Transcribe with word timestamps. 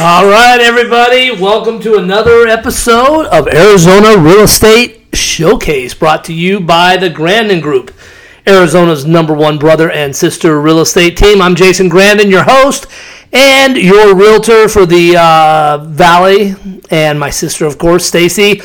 All 0.00 0.28
right, 0.28 0.60
everybody, 0.60 1.32
welcome 1.32 1.80
to 1.80 1.96
another 1.96 2.46
episode 2.46 3.26
of 3.26 3.48
Arizona 3.48 4.16
Real 4.16 4.44
Estate 4.44 5.00
Showcase 5.12 5.92
brought 5.92 6.22
to 6.26 6.32
you 6.32 6.60
by 6.60 6.96
the 6.96 7.10
Grandin 7.10 7.60
Group, 7.60 7.92
Arizona's 8.46 9.04
number 9.04 9.34
one 9.34 9.58
brother 9.58 9.90
and 9.90 10.14
sister 10.14 10.60
real 10.60 10.78
estate 10.78 11.16
team. 11.16 11.42
I'm 11.42 11.56
Jason 11.56 11.88
Grandin, 11.88 12.30
your 12.30 12.44
host 12.44 12.86
and 13.32 13.76
your 13.76 14.14
realtor 14.14 14.68
for 14.68 14.86
the 14.86 15.16
uh, 15.16 15.78
Valley, 15.88 16.54
and 16.92 17.18
my 17.18 17.30
sister, 17.30 17.66
of 17.66 17.76
course, 17.76 18.06
Stacy. 18.06 18.62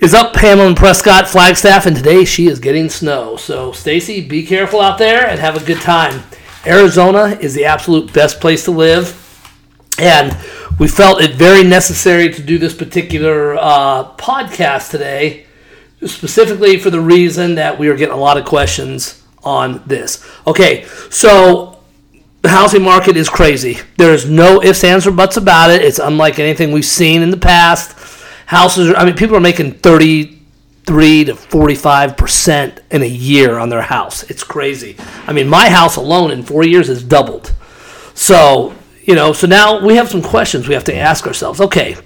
Is 0.00 0.14
up 0.14 0.36
Hamlin 0.36 0.76
Prescott 0.76 1.26
Flagstaff, 1.26 1.86
and 1.86 1.96
today 1.96 2.24
she 2.24 2.46
is 2.46 2.60
getting 2.60 2.88
snow. 2.88 3.36
So, 3.36 3.72
Stacy, 3.72 4.20
be 4.20 4.46
careful 4.46 4.80
out 4.80 4.98
there 4.98 5.26
and 5.26 5.40
have 5.40 5.60
a 5.60 5.66
good 5.66 5.80
time. 5.80 6.22
Arizona 6.64 7.36
is 7.40 7.52
the 7.52 7.64
absolute 7.64 8.12
best 8.12 8.40
place 8.40 8.64
to 8.66 8.70
live 8.70 9.24
and 9.98 10.36
we 10.78 10.88
felt 10.88 11.22
it 11.22 11.34
very 11.34 11.62
necessary 11.62 12.32
to 12.32 12.42
do 12.42 12.58
this 12.58 12.74
particular 12.74 13.56
uh, 13.56 14.12
podcast 14.16 14.90
today, 14.90 15.46
specifically 16.04 16.78
for 16.78 16.90
the 16.90 17.00
reason 17.00 17.54
that 17.54 17.78
we 17.78 17.88
are 17.88 17.96
getting 17.96 18.14
a 18.14 18.18
lot 18.18 18.36
of 18.36 18.44
questions 18.44 19.22
on 19.42 19.82
this. 19.86 20.26
Okay, 20.46 20.84
so 21.10 21.82
the 22.42 22.48
housing 22.50 22.82
market 22.82 23.16
is 23.16 23.28
crazy. 23.28 23.78
There's 23.96 24.28
no 24.28 24.62
ifs, 24.62 24.84
ands, 24.84 25.06
or 25.06 25.12
buts 25.12 25.36
about 25.36 25.70
it. 25.70 25.82
It's 25.82 25.98
unlike 25.98 26.38
anything 26.38 26.72
we've 26.72 26.84
seen 26.84 27.22
in 27.22 27.30
the 27.30 27.36
past. 27.36 27.96
Houses, 28.46 28.90
are, 28.90 28.96
I 28.96 29.04
mean, 29.04 29.14
people 29.14 29.36
are 29.36 29.40
making 29.40 29.72
33 29.72 31.24
to 31.24 31.34
45 31.34 32.16
percent 32.16 32.80
in 32.90 33.02
a 33.02 33.06
year 33.06 33.58
on 33.58 33.70
their 33.70 33.82
house. 33.82 34.24
It's 34.24 34.44
crazy. 34.44 34.96
I 35.26 35.32
mean, 35.32 35.48
my 35.48 35.70
house 35.70 35.96
alone 35.96 36.30
in 36.30 36.42
four 36.42 36.64
years 36.64 36.88
has 36.88 37.02
doubled. 37.02 37.54
So 38.14 38.74
you 39.06 39.14
know, 39.14 39.32
so 39.32 39.46
now 39.46 39.84
we 39.84 39.94
have 39.94 40.08
some 40.08 40.20
questions 40.20 40.68
we 40.68 40.74
have 40.74 40.84
to 40.84 40.94
ask 40.94 41.26
ourselves. 41.26 41.60
Okay, 41.60 41.96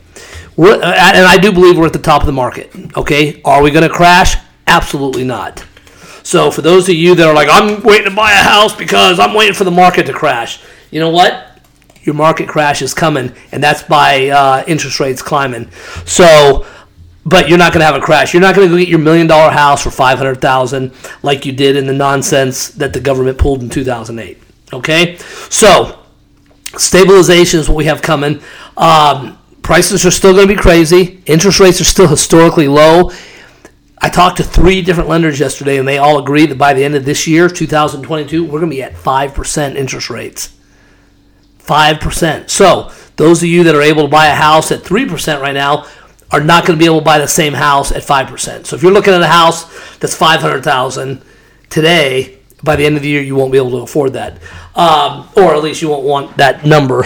we're, 0.57 0.75
uh, 0.75 0.95
and 1.15 1.27
I 1.27 1.39
do 1.39 1.51
believe 1.51 1.79
we're 1.79 1.87
at 1.87 1.93
the 1.93 1.99
top 1.99 2.23
of 2.23 2.27
the 2.27 2.33
market. 2.33 2.71
Okay, 2.97 3.41
are 3.45 3.63
we 3.63 3.71
going 3.71 3.89
to 3.89 3.95
crash? 3.95 4.37
Absolutely 4.67 5.25
not. 5.25 5.65
So 6.23 6.51
for 6.51 6.61
those 6.61 6.89
of 6.89 6.95
you 6.95 7.15
that 7.15 7.27
are 7.27 7.35
like, 7.35 7.49
I'm 7.51 7.83
waiting 7.83 8.11
to 8.11 8.15
buy 8.15 8.33
a 8.33 8.43
house 8.43 8.77
because 8.77 9.19
I'm 9.19 9.35
waiting 9.35 9.55
for 9.55 9.65
the 9.65 9.71
market 9.71 10.07
to 10.07 10.13
crash, 10.13 10.63
you 10.91 11.01
know 11.01 11.09
what? 11.09 11.47
Your 12.03 12.15
market 12.15 12.49
crash 12.49 12.83
is 12.83 12.95
coming, 12.95 13.33
and 13.53 13.63
that's 13.63 13.83
by 13.83 14.29
uh, 14.29 14.65
interest 14.67 15.01
rates 15.01 15.23
climbing. 15.23 15.71
So, 16.05 16.67
but 17.25 17.49
you're 17.49 17.59
not 17.59 17.73
going 17.73 17.81
to 17.81 17.87
have 17.87 17.95
a 17.95 18.01
crash. 18.01 18.33
You're 18.33 18.41
not 18.41 18.55
going 18.55 18.69
to 18.69 18.75
go 18.75 18.79
get 18.79 18.89
your 18.89 18.99
million 18.99 19.27
dollar 19.27 19.51
house 19.51 19.83
for 19.83 19.91
five 19.91 20.19
hundred 20.19 20.41
thousand 20.41 20.93
like 21.23 21.45
you 21.45 21.53
did 21.53 21.77
in 21.77 21.87
the 21.87 21.93
nonsense 21.93 22.69
that 22.71 22.93
the 22.93 23.01
government 23.01 23.39
pulled 23.39 23.63
in 23.63 23.69
two 23.69 23.85
thousand 23.85 24.19
eight. 24.19 24.39
Okay, 24.73 25.19
so 25.51 26.00
Stabilization 26.77 27.61
is 27.61 27.69
what 27.69 27.77
we 27.77 27.87
have 27.87 28.03
coming. 28.03 28.41
Um, 28.77 29.39
prices 29.63 30.07
are 30.07 30.11
still 30.11 30.33
going 30.33 30.49
to 30.49 30.55
be 30.55 30.61
crazy. 30.61 31.23
Interest 31.27 31.61
rates 31.61 31.81
are 31.81 31.85
still 31.85 32.09
historically 32.09 32.69
low. 32.69 33.11
I 34.03 34.09
talked 34.09 34.39
to 34.39 34.45
three 34.45 34.81
different 34.81 35.09
lenders 35.09 35.39
yesterday, 35.39 35.79
and 35.79 35.87
they 35.87 35.99
all 35.99 36.19
agree 36.19 36.47
that 36.47 36.57
by 36.57 36.73
the 36.73 36.83
end 36.83 36.95
of 36.95 37.05
this 37.05 37.27
year, 37.27 37.49
2022, 37.49 38.45
we're 38.45 38.61
going 38.61 38.71
to 38.71 38.77
be 38.77 38.83
at 38.83 38.95
5% 38.95 39.77
interest 39.77 40.09
rates. 40.09 40.57
5%. 41.59 42.49
So, 42.49 42.91
those 43.17 43.43
of 43.43 43.49
you 43.49 43.65
that 43.65 43.75
are 43.75 43.83
able 43.83 44.05
to 44.05 44.09
buy 44.09 44.29
a 44.29 44.35
house 44.35 44.73
at 44.73 44.81
3% 44.83 45.43
right 45.43 45.53
now 45.53 45.87
are 46.31 46.41
not 46.43 46.65
going 46.65 46.79
to 46.79 46.83
be 46.83 46.87
able 46.87 47.01
to 47.01 47.05
buy 47.05 47.19
the 47.19 47.29
same 47.29 47.53
house 47.53 47.93
at 47.93 48.03
5%. 48.03 48.65
So, 48.65 48.75
if 48.75 48.83
you're 48.83 48.93
looking 48.93 49.13
at 49.13 49.21
a 49.21 49.27
house 49.27 49.97
that's 49.99 50.17
500,000 50.17 51.23
today, 51.69 52.39
by 52.63 52.77
the 52.77 52.87
end 52.87 52.97
of 52.97 53.03
the 53.03 53.09
year, 53.09 53.23
you 53.23 53.37
won't 53.37 53.53
be 53.53 53.59
able 53.59 53.71
to 53.73 53.79
afford 53.79 54.15
that, 54.15 54.39
um, 54.81 55.29
or 55.37 55.55
at 55.55 55.63
least 55.63 55.83
you 55.83 55.91
won't 55.91 56.05
want 56.05 56.37
that 56.39 56.65
number 56.65 57.05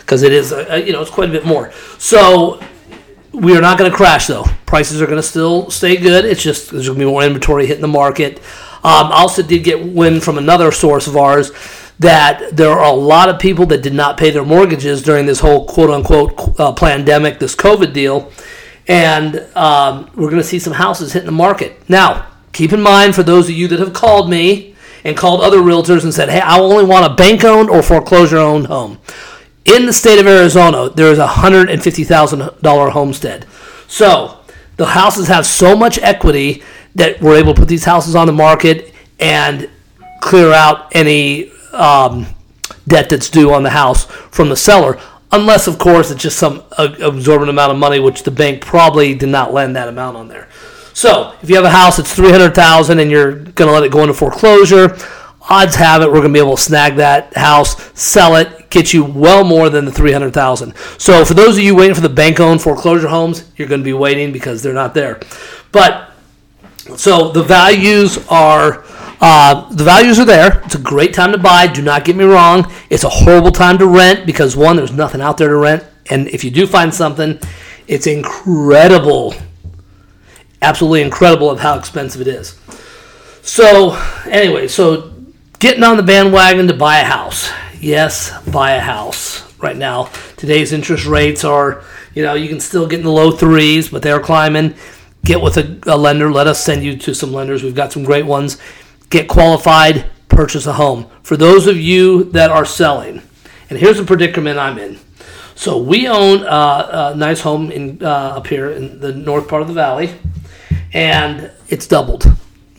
because 0.00 0.22
it 0.22 0.32
is, 0.32 0.50
a, 0.52 0.74
a, 0.74 0.78
you 0.78 0.92
know, 0.92 1.02
it's 1.02 1.10
quite 1.10 1.28
a 1.28 1.32
bit 1.32 1.44
more. 1.44 1.70
So 1.98 2.62
we 3.32 3.54
are 3.56 3.60
not 3.60 3.76
going 3.76 3.90
to 3.90 3.96
crash 3.96 4.26
though. 4.26 4.44
Prices 4.64 5.02
are 5.02 5.06
going 5.06 5.18
to 5.18 5.22
still 5.22 5.70
stay 5.70 5.96
good. 5.96 6.24
It's 6.24 6.42
just 6.42 6.70
there's 6.70 6.86
going 6.86 6.98
to 6.98 7.04
be 7.04 7.10
more 7.10 7.22
inventory 7.22 7.66
hitting 7.66 7.82
the 7.82 7.88
market. 7.88 8.38
Um, 8.82 9.12
also, 9.12 9.42
did 9.42 9.62
get 9.62 9.84
wind 9.84 10.22
from 10.22 10.38
another 10.38 10.72
source 10.72 11.06
of 11.06 11.16
ours 11.16 11.52
that 11.98 12.56
there 12.56 12.70
are 12.70 12.84
a 12.84 12.96
lot 12.96 13.28
of 13.28 13.38
people 13.38 13.66
that 13.66 13.82
did 13.82 13.94
not 13.94 14.16
pay 14.16 14.30
their 14.30 14.44
mortgages 14.44 15.02
during 15.02 15.26
this 15.26 15.40
whole 15.40 15.66
quote 15.66 15.90
unquote 15.90 16.58
uh, 16.58 16.72
pandemic, 16.72 17.38
this 17.38 17.54
COVID 17.56 17.92
deal, 17.92 18.32
and 18.86 19.36
um, 19.56 20.10
we're 20.14 20.30
going 20.30 20.42
to 20.42 20.44
see 20.44 20.58
some 20.58 20.74
houses 20.74 21.12
hitting 21.12 21.26
the 21.26 21.32
market 21.32 21.88
now 21.88 22.26
keep 22.56 22.72
in 22.72 22.80
mind 22.80 23.14
for 23.14 23.22
those 23.22 23.50
of 23.50 23.54
you 23.54 23.68
that 23.68 23.78
have 23.78 23.92
called 23.92 24.30
me 24.30 24.74
and 25.04 25.16
called 25.16 25.40
other 25.40 25.58
realtors 25.58 26.04
and 26.04 26.12
said, 26.12 26.28
hey, 26.28 26.40
I 26.40 26.58
only 26.58 26.84
want 26.84 27.10
a 27.10 27.14
bank 27.14 27.44
owned 27.44 27.70
or 27.70 27.82
foreclosure 27.82 28.38
owned 28.38 28.66
home. 28.66 28.98
In 29.64 29.86
the 29.86 29.92
state 29.92 30.18
of 30.18 30.26
Arizona, 30.26 30.90
there 30.90 31.10
is 31.10 31.18
a 31.18 31.26
$150,000 31.26 32.90
homestead. 32.90 33.46
So 33.88 34.38
the 34.76 34.86
houses 34.86 35.28
have 35.28 35.46
so 35.46 35.76
much 35.76 35.98
equity 35.98 36.62
that 36.94 37.20
we're 37.20 37.36
able 37.36 37.54
to 37.54 37.60
put 37.60 37.68
these 37.68 37.84
houses 37.84 38.14
on 38.14 38.26
the 38.26 38.32
market 38.32 38.94
and 39.18 39.68
clear 40.20 40.52
out 40.52 40.88
any 40.94 41.50
um, 41.72 42.26
debt 42.88 43.08
that's 43.08 43.28
due 43.28 43.52
on 43.52 43.62
the 43.62 43.70
house 43.70 44.04
from 44.04 44.48
the 44.48 44.56
seller. 44.56 45.00
Unless, 45.32 45.66
of 45.66 45.78
course, 45.78 46.10
it's 46.10 46.22
just 46.22 46.38
some 46.38 46.62
uh, 46.78 46.94
absorbent 47.02 47.50
amount 47.50 47.72
of 47.72 47.78
money, 47.78 47.98
which 47.98 48.22
the 48.22 48.30
bank 48.30 48.62
probably 48.62 49.14
did 49.14 49.28
not 49.28 49.52
lend 49.52 49.76
that 49.76 49.88
amount 49.88 50.16
on 50.16 50.28
there. 50.28 50.48
So 50.96 51.34
if 51.42 51.50
you 51.50 51.56
have 51.56 51.66
a 51.66 51.70
house 51.70 51.98
that's 51.98 52.14
three 52.14 52.30
hundred 52.30 52.54
thousand 52.54 53.00
and 53.00 53.10
you're 53.10 53.32
going 53.32 53.68
to 53.68 53.70
let 53.70 53.82
it 53.82 53.92
go 53.92 54.00
into 54.00 54.14
foreclosure, 54.14 54.96
odds 55.42 55.74
have 55.74 56.00
it 56.00 56.06
we're 56.06 56.20
going 56.20 56.32
to 56.32 56.32
be 56.32 56.38
able 56.38 56.56
to 56.56 56.62
snag 56.62 56.96
that 56.96 57.36
house, 57.36 57.76
sell 57.92 58.36
it, 58.36 58.70
get 58.70 58.94
you 58.94 59.04
well 59.04 59.44
more 59.44 59.68
than 59.68 59.84
the 59.84 59.92
three 59.92 60.10
hundred 60.10 60.32
thousand. 60.32 60.74
So 60.96 61.22
for 61.26 61.34
those 61.34 61.58
of 61.58 61.62
you 61.62 61.76
waiting 61.76 61.94
for 61.94 62.00
the 62.00 62.08
bank-owned 62.08 62.62
foreclosure 62.62 63.08
homes, 63.08 63.44
you're 63.56 63.68
going 63.68 63.82
to 63.82 63.84
be 63.84 63.92
waiting 63.92 64.32
because 64.32 64.62
they're 64.62 64.72
not 64.72 64.94
there. 64.94 65.20
But 65.70 66.12
so 66.96 67.30
the 67.30 67.42
values 67.42 68.16
are. 68.28 68.82
Uh, 69.20 69.68
the 69.70 69.84
values 69.84 70.18
are 70.18 70.26
there. 70.26 70.62
It's 70.64 70.74
a 70.76 70.78
great 70.78 71.14
time 71.14 71.32
to 71.32 71.38
buy. 71.38 71.66
Do 71.66 71.80
not 71.82 72.04
get 72.04 72.16
me 72.16 72.24
wrong. 72.24 72.72
It's 72.90 73.04
a 73.04 73.08
horrible 73.08 73.50
time 73.50 73.78
to 73.78 73.86
rent 73.86 74.26
because 74.26 74.56
one, 74.56 74.76
there's 74.76 74.92
nothing 74.92 75.22
out 75.22 75.36
there 75.36 75.48
to 75.48 75.56
rent, 75.56 75.84
and 76.08 76.28
if 76.28 76.42
you 76.42 76.50
do 76.50 76.66
find 76.66 76.92
something, 76.92 77.38
it's 77.86 78.06
incredible 78.06 79.34
absolutely 80.62 81.02
incredible 81.02 81.50
of 81.50 81.60
how 81.60 81.78
expensive 81.78 82.20
it 82.20 82.28
is. 82.28 82.58
So, 83.42 83.94
anyway, 84.26 84.68
so 84.68 85.12
getting 85.58 85.84
on 85.84 85.96
the 85.96 86.02
bandwagon 86.02 86.66
to 86.68 86.74
buy 86.74 86.98
a 86.98 87.04
house. 87.04 87.50
Yes, 87.80 88.32
buy 88.48 88.72
a 88.72 88.80
house 88.80 89.44
right 89.58 89.76
now. 89.76 90.10
Today's 90.36 90.72
interest 90.72 91.06
rates 91.06 91.44
are, 91.44 91.84
you 92.14 92.22
know, 92.22 92.34
you 92.34 92.48
can 92.48 92.60
still 92.60 92.86
get 92.86 93.00
in 93.00 93.04
the 93.04 93.12
low 93.12 93.30
threes, 93.30 93.88
but 93.88 94.02
they're 94.02 94.20
climbing. 94.20 94.74
Get 95.24 95.40
with 95.40 95.56
a, 95.56 95.80
a 95.86 95.96
lender. 95.96 96.30
Let 96.30 96.46
us 96.46 96.64
send 96.64 96.82
you 96.82 96.96
to 96.98 97.14
some 97.14 97.32
lenders. 97.32 97.62
We've 97.62 97.74
got 97.74 97.92
some 97.92 98.04
great 98.04 98.26
ones. 98.26 98.58
Get 99.10 99.28
qualified, 99.28 100.10
purchase 100.28 100.66
a 100.66 100.72
home. 100.72 101.06
For 101.22 101.36
those 101.36 101.66
of 101.66 101.76
you 101.76 102.24
that 102.24 102.50
are 102.50 102.64
selling, 102.64 103.22
and 103.68 103.78
here's 103.78 103.98
the 103.98 104.04
predicament 104.04 104.58
I'm 104.58 104.78
in. 104.78 104.98
So 105.54 105.78
we 105.78 106.06
own 106.06 106.44
uh, 106.44 107.12
a 107.14 107.16
nice 107.16 107.40
home 107.40 107.70
in 107.70 108.02
uh, 108.02 108.34
up 108.36 108.46
here 108.46 108.70
in 108.70 109.00
the 109.00 109.12
north 109.12 109.48
part 109.48 109.62
of 109.62 109.68
the 109.68 109.74
valley 109.74 110.14
and 110.96 111.50
it's 111.68 111.86
doubled. 111.86 112.24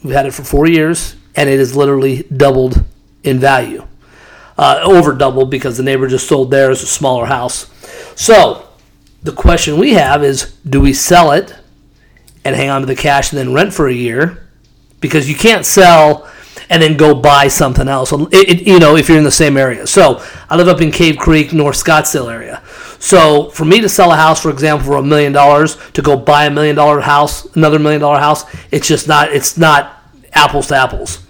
We've 0.03 0.15
had 0.15 0.25
it 0.25 0.33
for 0.33 0.43
four 0.43 0.67
years, 0.67 1.15
and 1.35 1.47
it 1.47 1.59
has 1.59 1.75
literally 1.75 2.23
doubled 2.23 2.83
in 3.23 3.37
value. 3.37 3.85
Uh, 4.57 4.81
over 4.83 5.13
doubled 5.13 5.51
because 5.51 5.77
the 5.77 5.83
neighbor 5.83 6.07
just 6.07 6.27
sold 6.27 6.49
theirs, 6.49 6.81
a 6.81 6.87
smaller 6.87 7.27
house. 7.27 7.69
So 8.15 8.67
the 9.21 9.31
question 9.31 9.77
we 9.77 9.93
have 9.93 10.23
is 10.23 10.55
do 10.67 10.81
we 10.81 10.93
sell 10.93 11.31
it 11.31 11.55
and 12.43 12.55
hang 12.55 12.71
on 12.71 12.81
to 12.81 12.87
the 12.87 12.95
cash 12.95 13.31
and 13.31 13.37
then 13.37 13.53
rent 13.53 13.71
for 13.71 13.87
a 13.87 13.93
year? 13.93 14.49
Because 14.99 15.29
you 15.29 15.35
can't 15.35 15.63
sell 15.63 16.27
and 16.71 16.81
then 16.81 16.97
go 16.97 17.13
buy 17.13 17.49
something 17.49 17.87
else. 17.87 18.11
It, 18.11 18.33
it, 18.33 18.67
you 18.67 18.79
know, 18.79 18.95
if 18.95 19.09
you're 19.09 19.19
in 19.19 19.25
the 19.25 19.31
same 19.31 19.57
area. 19.57 19.85
So 19.85 20.23
I 20.49 20.55
live 20.55 20.67
up 20.67 20.81
in 20.81 20.91
Cave 20.91 21.17
Creek, 21.17 21.53
North 21.53 21.75
Scottsdale 21.75 22.33
area. 22.33 22.63
So 22.99 23.49
for 23.49 23.65
me 23.65 23.81
to 23.81 23.89
sell 23.89 24.11
a 24.11 24.15
house, 24.15 24.41
for 24.41 24.49
example, 24.49 24.85
for 24.87 24.97
a 24.97 25.03
million 25.03 25.31
dollars, 25.33 25.77
to 25.93 26.01
go 26.01 26.17
buy 26.17 26.45
a 26.45 26.51
million 26.51 26.75
dollar 26.75 27.01
house, 27.01 27.45
another 27.55 27.79
million 27.79 28.01
dollar 28.01 28.19
house, 28.19 28.43
it's 28.71 28.87
just 28.87 29.07
not. 29.07 29.31
It's 29.31 29.57
not 29.57 30.01
apples 30.33 30.67
to 30.67 30.75
apples. 30.75 31.23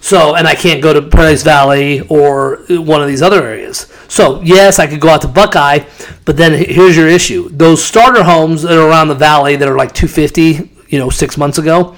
So, 0.00 0.36
and 0.36 0.46
I 0.46 0.54
can't 0.54 0.80
go 0.80 0.92
to 0.92 1.02
Paradise 1.02 1.42
Valley 1.42 2.00
or 2.08 2.64
one 2.68 3.02
of 3.02 3.08
these 3.08 3.22
other 3.22 3.42
areas. 3.44 3.92
So, 4.08 4.40
yes, 4.42 4.78
I 4.78 4.86
could 4.86 5.00
go 5.00 5.08
out 5.08 5.22
to 5.22 5.28
Buckeye, 5.28 5.80
but 6.24 6.36
then 6.36 6.52
here's 6.52 6.96
your 6.96 7.08
issue: 7.08 7.48
those 7.48 7.84
starter 7.84 8.22
homes 8.22 8.62
that 8.62 8.78
are 8.78 8.88
around 8.88 9.08
the 9.08 9.14
valley 9.14 9.56
that 9.56 9.68
are 9.68 9.76
like 9.76 9.92
250, 9.94 10.70
you 10.88 10.98
know, 10.98 11.10
six 11.10 11.36
months 11.36 11.58
ago, 11.58 11.96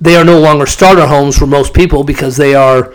they 0.00 0.16
are 0.16 0.24
no 0.24 0.38
longer 0.40 0.66
starter 0.66 1.06
homes 1.06 1.38
for 1.38 1.46
most 1.46 1.72
people 1.74 2.04
because 2.04 2.36
they 2.36 2.54
are, 2.54 2.94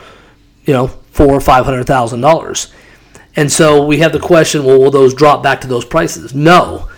you 0.66 0.74
know, 0.74 0.88
four 0.88 1.34
or 1.34 1.42
five 1.42 1.66
hundred 1.66 1.86
thousand 1.86 2.22
dollars. 2.22 2.72
And 3.36 3.52
so 3.52 3.86
we 3.86 4.00
have 4.00 4.12
the 4.12 4.20
question 4.20 4.64
well, 4.64 4.80
will 4.80 4.92
those 4.92 5.14
drop 5.14 5.42
back 5.44 5.62
to 5.62 5.68
those 5.68 5.86
prices? 5.86 6.34
No. 6.34 6.90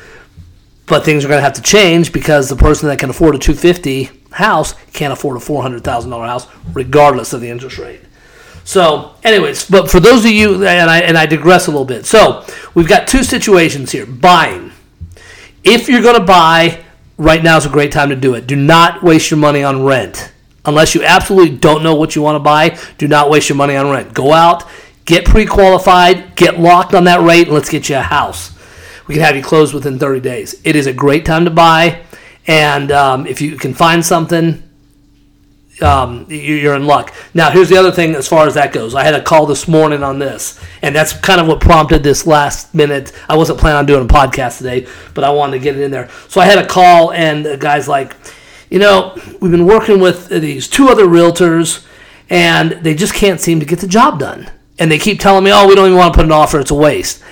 But 0.85 1.03
things 1.03 1.25
are 1.25 1.27
going 1.27 1.39
to 1.39 1.43
have 1.43 1.53
to 1.53 1.61
change 1.61 2.13
because 2.13 2.49
the 2.49 2.55
person 2.55 2.89
that 2.89 2.99
can 2.99 3.09
afford 3.09 3.35
a 3.35 3.39
250 3.39 4.11
house 4.31 4.73
can't 4.91 5.13
afford 5.13 5.37
a 5.37 5.39
$400,000 5.39 6.27
house 6.27 6.47
regardless 6.73 7.33
of 7.33 7.41
the 7.41 7.49
interest 7.49 7.77
rate. 7.77 8.01
So, 8.65 9.13
anyways, 9.23 9.69
but 9.69 9.89
for 9.89 9.99
those 9.99 10.25
of 10.25 10.31
you, 10.31 10.65
and 10.65 10.89
I 10.89 10.99
and 11.01 11.15
I 11.15 11.27
digress 11.27 11.67
a 11.67 11.71
little 11.71 11.85
bit. 11.85 12.07
So, 12.07 12.43
we've 12.73 12.87
got 12.87 13.07
two 13.07 13.23
situations 13.23 13.91
here: 13.91 14.07
buying. 14.07 14.71
If 15.63 15.87
you're 15.87 16.01
going 16.01 16.19
to 16.19 16.25
buy, 16.25 16.83
right 17.17 17.43
now 17.43 17.57
is 17.57 17.67
a 17.67 17.69
great 17.69 17.91
time 17.91 18.09
to 18.09 18.15
do 18.15 18.33
it. 18.33 18.47
Do 18.47 18.55
not 18.55 19.03
waste 19.03 19.29
your 19.29 19.39
money 19.39 19.63
on 19.63 19.83
rent 19.83 20.33
unless 20.65 20.95
you 20.95 21.03
absolutely 21.03 21.55
don't 21.55 21.83
know 21.83 21.93
what 21.93 22.15
you 22.15 22.23
want 22.23 22.35
to 22.35 22.39
buy. 22.39 22.77
Do 22.97 23.07
not 23.07 23.29
waste 23.29 23.49
your 23.49 23.55
money 23.55 23.75
on 23.75 23.89
rent. 23.89 24.15
Go 24.15 24.33
out, 24.33 24.63
get 25.05 25.25
pre-qualified, 25.25 26.35
get 26.35 26.59
locked 26.59 26.93
on 26.93 27.05
that 27.05 27.21
rate, 27.21 27.47
and 27.47 27.53
let's 27.53 27.69
get 27.69 27.89
you 27.89 27.97
a 27.97 28.01
house. 28.01 28.51
We 29.07 29.13
can 29.15 29.23
have 29.23 29.35
you 29.35 29.43
closed 29.43 29.73
within 29.73 29.99
30 29.99 30.19
days. 30.19 30.59
It 30.63 30.75
is 30.75 30.87
a 30.87 30.93
great 30.93 31.25
time 31.25 31.45
to 31.45 31.51
buy, 31.51 32.03
and 32.47 32.91
um, 32.91 33.27
if 33.27 33.39
you 33.41 33.57
can 33.57 33.73
find 33.73 34.03
something 34.03 34.63
um, 35.81 36.25
you're 36.29 36.75
in 36.75 36.85
luck. 36.85 37.13
Now, 37.33 37.51
here's 37.51 37.69
the 37.69 37.77
other 37.77 37.91
thing 37.91 38.15
as 38.15 38.27
far 38.27 38.47
as 38.47 38.53
that 38.53 38.71
goes. 38.71 38.95
I 38.95 39.03
had 39.03 39.13
a 39.13 39.21
call 39.21 39.45
this 39.45 39.67
morning 39.67 40.03
on 40.03 40.19
this, 40.19 40.63
and 40.81 40.95
that's 40.95 41.13
kind 41.13 41.41
of 41.41 41.47
what 41.47 41.59
prompted 41.59 42.03
this 42.03 42.25
last 42.25 42.73
minute. 42.73 43.11
I 43.27 43.35
wasn't 43.35 43.59
planning 43.59 43.79
on 43.79 43.85
doing 43.85 44.05
a 44.05 44.13
podcast 44.13 44.59
today, 44.59 44.87
but 45.13 45.23
I 45.23 45.31
wanted 45.31 45.57
to 45.57 45.63
get 45.63 45.75
it 45.75 45.81
in 45.81 45.91
there. 45.91 46.09
So 46.29 46.39
I 46.39 46.45
had 46.45 46.57
a 46.57 46.67
call, 46.67 47.11
and 47.11 47.45
the 47.45 47.57
guy's 47.57 47.87
like, 47.87 48.15
you 48.69 48.79
know, 48.79 49.17
we've 49.41 49.51
been 49.51 49.65
working 49.65 49.99
with 49.99 50.29
these 50.29 50.67
two 50.67 50.87
other 50.87 51.05
realtors, 51.05 51.85
and 52.29 52.71
they 52.71 52.95
just 52.95 53.13
can't 53.13 53.39
seem 53.39 53.59
to 53.59 53.65
get 53.65 53.79
the 53.79 53.87
job 53.87 54.19
done. 54.19 54.49
And 54.77 54.91
they 54.91 54.99
keep 54.99 55.19
telling 55.19 55.43
me, 55.43 55.51
oh, 55.53 55.67
we 55.67 55.75
don't 55.75 55.87
even 55.87 55.97
want 55.97 56.13
to 56.13 56.17
put 56.17 56.25
an 56.25 56.31
offer, 56.31 56.59
it's 56.59 56.71
a 56.71 56.75
waste. 56.75 57.23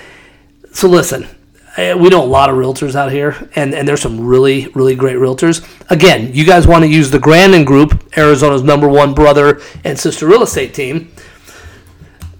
So 0.72 0.88
listen, 0.88 1.28
uh, 1.76 1.96
we 1.98 2.08
know 2.08 2.22
a 2.22 2.24
lot 2.24 2.50
of 2.50 2.56
realtors 2.56 2.94
out 2.94 3.10
here, 3.10 3.48
and, 3.56 3.74
and 3.74 3.86
there's 3.86 4.00
some 4.00 4.24
really, 4.24 4.68
really 4.68 4.94
great 4.94 5.16
realtors. 5.16 5.66
Again, 5.90 6.32
you 6.32 6.44
guys 6.44 6.66
want 6.66 6.84
to 6.84 6.88
use 6.88 7.10
the 7.10 7.18
Grandin 7.18 7.64
Group, 7.64 8.16
Arizona's 8.16 8.62
number 8.62 8.88
one 8.88 9.12
brother 9.12 9.60
and 9.84 9.98
sister 9.98 10.26
real 10.26 10.42
estate 10.42 10.72
team. 10.72 11.12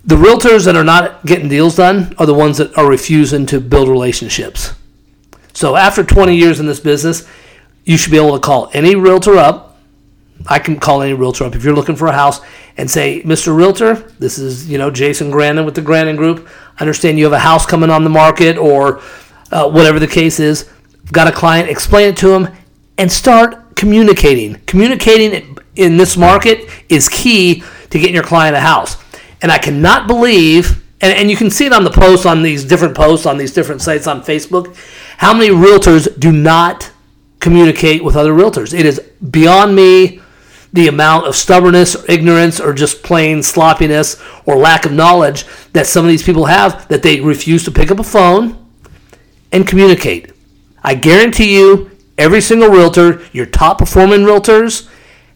The 0.04 0.16
realtors 0.16 0.66
that 0.66 0.76
are 0.76 0.84
not 0.84 1.24
getting 1.24 1.48
deals 1.48 1.76
done 1.76 2.14
are 2.18 2.26
the 2.26 2.34
ones 2.34 2.58
that 2.58 2.76
are 2.76 2.86
refusing 2.86 3.46
to 3.46 3.60
build 3.60 3.88
relationships. 3.88 4.74
So 5.54 5.76
after 5.76 6.04
20 6.04 6.36
years 6.36 6.60
in 6.60 6.66
this 6.66 6.80
business, 6.80 7.26
you 7.84 7.96
should 7.96 8.10
be 8.10 8.18
able 8.18 8.34
to 8.34 8.40
call 8.40 8.70
any 8.74 8.94
realtor 8.96 9.36
up. 9.36 9.63
I 10.46 10.58
can 10.58 10.78
call 10.78 11.02
any 11.02 11.14
realtor 11.14 11.44
up 11.44 11.54
if 11.54 11.64
you're 11.64 11.74
looking 11.74 11.96
for 11.96 12.06
a 12.06 12.12
house 12.12 12.40
and 12.76 12.90
say, 12.90 13.22
Mr. 13.22 13.56
Realtor, 13.56 13.94
this 14.18 14.38
is 14.38 14.68
you 14.68 14.78
know 14.78 14.90
Jason 14.90 15.30
Grandin 15.30 15.64
with 15.64 15.74
the 15.74 15.82
Grandin 15.82 16.16
Group. 16.16 16.48
I 16.78 16.82
understand 16.82 17.18
you 17.18 17.24
have 17.24 17.32
a 17.32 17.38
house 17.38 17.64
coming 17.64 17.90
on 17.90 18.04
the 18.04 18.10
market 18.10 18.58
or 18.58 19.00
uh, 19.50 19.68
whatever 19.70 19.98
the 19.98 20.06
case 20.06 20.40
is, 20.40 20.68
got 21.12 21.28
a 21.28 21.32
client, 21.32 21.70
explain 21.70 22.08
it 22.08 22.16
to 22.18 22.28
them, 22.28 22.54
and 22.98 23.10
start 23.10 23.76
communicating. 23.76 24.60
Communicating 24.66 25.56
in 25.76 25.96
this 25.96 26.16
market 26.16 26.68
is 26.88 27.08
key 27.08 27.62
to 27.90 27.98
getting 27.98 28.14
your 28.14 28.24
client 28.24 28.56
a 28.56 28.60
house. 28.60 28.96
And 29.42 29.52
I 29.52 29.58
cannot 29.58 30.06
believe, 30.06 30.82
and, 31.00 31.12
and 31.12 31.30
you 31.30 31.36
can 31.36 31.50
see 31.50 31.66
it 31.66 31.72
on 31.72 31.84
the 31.84 31.90
posts 31.90 32.26
on 32.26 32.42
these 32.42 32.64
different 32.64 32.96
posts 32.96 33.26
on 33.26 33.36
these 33.36 33.52
different 33.52 33.82
sites 33.82 34.06
on 34.06 34.22
Facebook, 34.22 34.76
how 35.18 35.32
many 35.32 35.50
realtors 35.50 36.18
do 36.18 36.32
not 36.32 36.90
communicate 37.40 38.02
with 38.02 38.16
other 38.16 38.32
realtors. 38.32 38.76
It 38.76 38.86
is 38.86 39.00
beyond 39.30 39.76
me 39.76 40.20
the 40.74 40.88
amount 40.88 41.24
of 41.24 41.36
stubbornness 41.36 41.94
or 41.94 42.10
ignorance 42.10 42.60
or 42.60 42.72
just 42.72 43.04
plain 43.04 43.44
sloppiness 43.44 44.20
or 44.44 44.56
lack 44.56 44.84
of 44.84 44.90
knowledge 44.90 45.46
that 45.72 45.86
some 45.86 46.04
of 46.04 46.08
these 46.08 46.22
people 46.22 46.46
have 46.46 46.86
that 46.88 47.00
they 47.02 47.20
refuse 47.20 47.64
to 47.64 47.70
pick 47.70 47.92
up 47.92 48.00
a 48.00 48.04
phone 48.04 48.58
and 49.52 49.68
communicate. 49.68 50.32
I 50.82 50.96
guarantee 50.96 51.56
you, 51.56 51.92
every 52.18 52.40
single 52.40 52.70
realtor, 52.70 53.22
your 53.32 53.46
top 53.46 53.78
performing 53.78 54.22
realtors, 54.22 54.88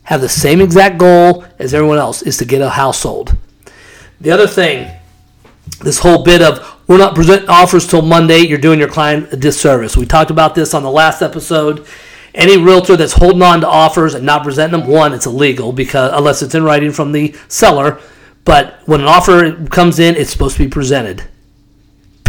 have 0.03 0.21
the 0.21 0.29
same 0.29 0.61
exact 0.61 0.99
goal 0.99 1.45
as 1.61 1.73
everyone 1.73 1.99
else 1.99 2.21
is 2.23 2.37
to 2.39 2.45
get 2.45 2.61
a 2.61 2.71
household. 2.71 3.37
The 4.21 4.33
other 4.33 4.49
thing, 4.49 4.91
this 5.85 6.01
whole 6.01 6.25
bit 6.25 6.43
of 6.43 6.77
we're 6.89 6.99
not 6.99 7.15
presenting 7.15 7.49
offers 7.49 7.87
till 7.87 8.03
Monday, 8.03 8.41
you're 8.41 8.59
doing 8.59 8.81
your 8.81 8.89
client 8.89 9.33
a 9.33 9.37
disservice. 9.37 9.97
We 9.97 10.07
talked 10.07 10.33
about 10.33 10.57
this 10.57 10.75
on 10.75 10.83
the 10.83 10.91
last 10.91 11.23
episode. 11.23 11.87
Any 12.35 12.57
realtor 12.57 12.97
that's 12.97 13.15
holding 13.15 13.43
on 13.43 13.61
to 13.63 13.69
offers 13.69 14.15
and 14.15 14.25
not 14.25 14.45
presenting 14.45 14.81
them, 14.81 14.89
one, 14.89 15.13
it's 15.13 15.27
illegal 15.27 15.73
because 15.73 16.13
unless 16.15 16.43
it's 16.43 16.55
in 16.55 16.65
writing 16.65 16.93
from 16.93 17.13
the 17.13 17.35
seller. 17.49 18.01
But 18.45 18.81
when 18.87 19.01
an 19.01 19.07
offer 19.07 19.67
comes 19.67 19.99
in, 19.99 20.17
it's 20.17 20.31
supposed 20.31 20.57
to 20.57 20.65
be 20.65 20.69
presented 20.69 21.25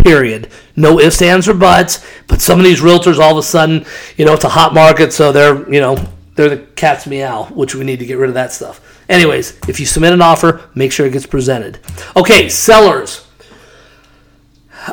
period. 0.03 0.49
No 0.75 0.99
ifs, 0.99 1.21
ands, 1.21 1.47
or 1.47 1.53
buts. 1.53 2.05
But 2.27 2.41
some 2.41 2.59
of 2.59 2.65
these 2.65 2.81
realtors, 2.81 3.19
all 3.19 3.31
of 3.31 3.37
a 3.37 3.43
sudden, 3.43 3.85
you 4.17 4.25
know, 4.25 4.33
it's 4.33 4.43
a 4.43 4.49
hot 4.49 4.73
market, 4.73 5.13
so 5.13 5.31
they're, 5.31 5.71
you 5.71 5.79
know, 5.79 5.95
they're 6.35 6.49
the 6.49 6.57
cat's 6.57 7.05
meow, 7.05 7.45
which 7.45 7.75
we 7.75 7.83
need 7.83 7.99
to 7.99 8.05
get 8.05 8.17
rid 8.17 8.29
of 8.29 8.35
that 8.35 8.51
stuff. 8.51 8.81
Anyways, 9.09 9.59
if 9.67 9.79
you 9.79 9.85
submit 9.85 10.13
an 10.13 10.21
offer, 10.21 10.69
make 10.75 10.91
sure 10.91 11.05
it 11.05 11.13
gets 11.13 11.25
presented. 11.25 11.79
Okay, 12.15 12.49
sellers. 12.49 13.27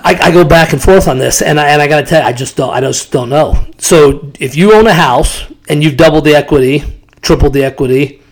I, 0.05 0.19
I 0.23 0.31
go 0.31 0.45
back 0.45 0.73
and 0.73 0.83
forth 0.83 1.09
on 1.09 1.19
this, 1.19 1.43
and 1.43 1.59
I, 1.61 1.69
and 1.69 1.83
I 1.83 1.89
got 1.89 2.01
to 2.01 2.07
tell 2.07 2.23
you, 2.23 2.29
I 2.29 2.33
just 2.33 2.57
don't, 2.57 2.71
I 2.71 2.81
just 2.81 3.13
don't 3.13 3.29
know. 3.29 3.67
So 3.79 4.33
if 4.39 4.57
you 4.57 4.73
own 4.73 4.87
a 4.87 4.93
house 4.93 5.45
and 5.69 5.83
you've 5.83 5.97
doubled 5.97 6.25
the 6.25 6.35
equity, 6.35 6.83
tripled 7.21 7.53
the 7.53 7.65
equity, 7.65 8.23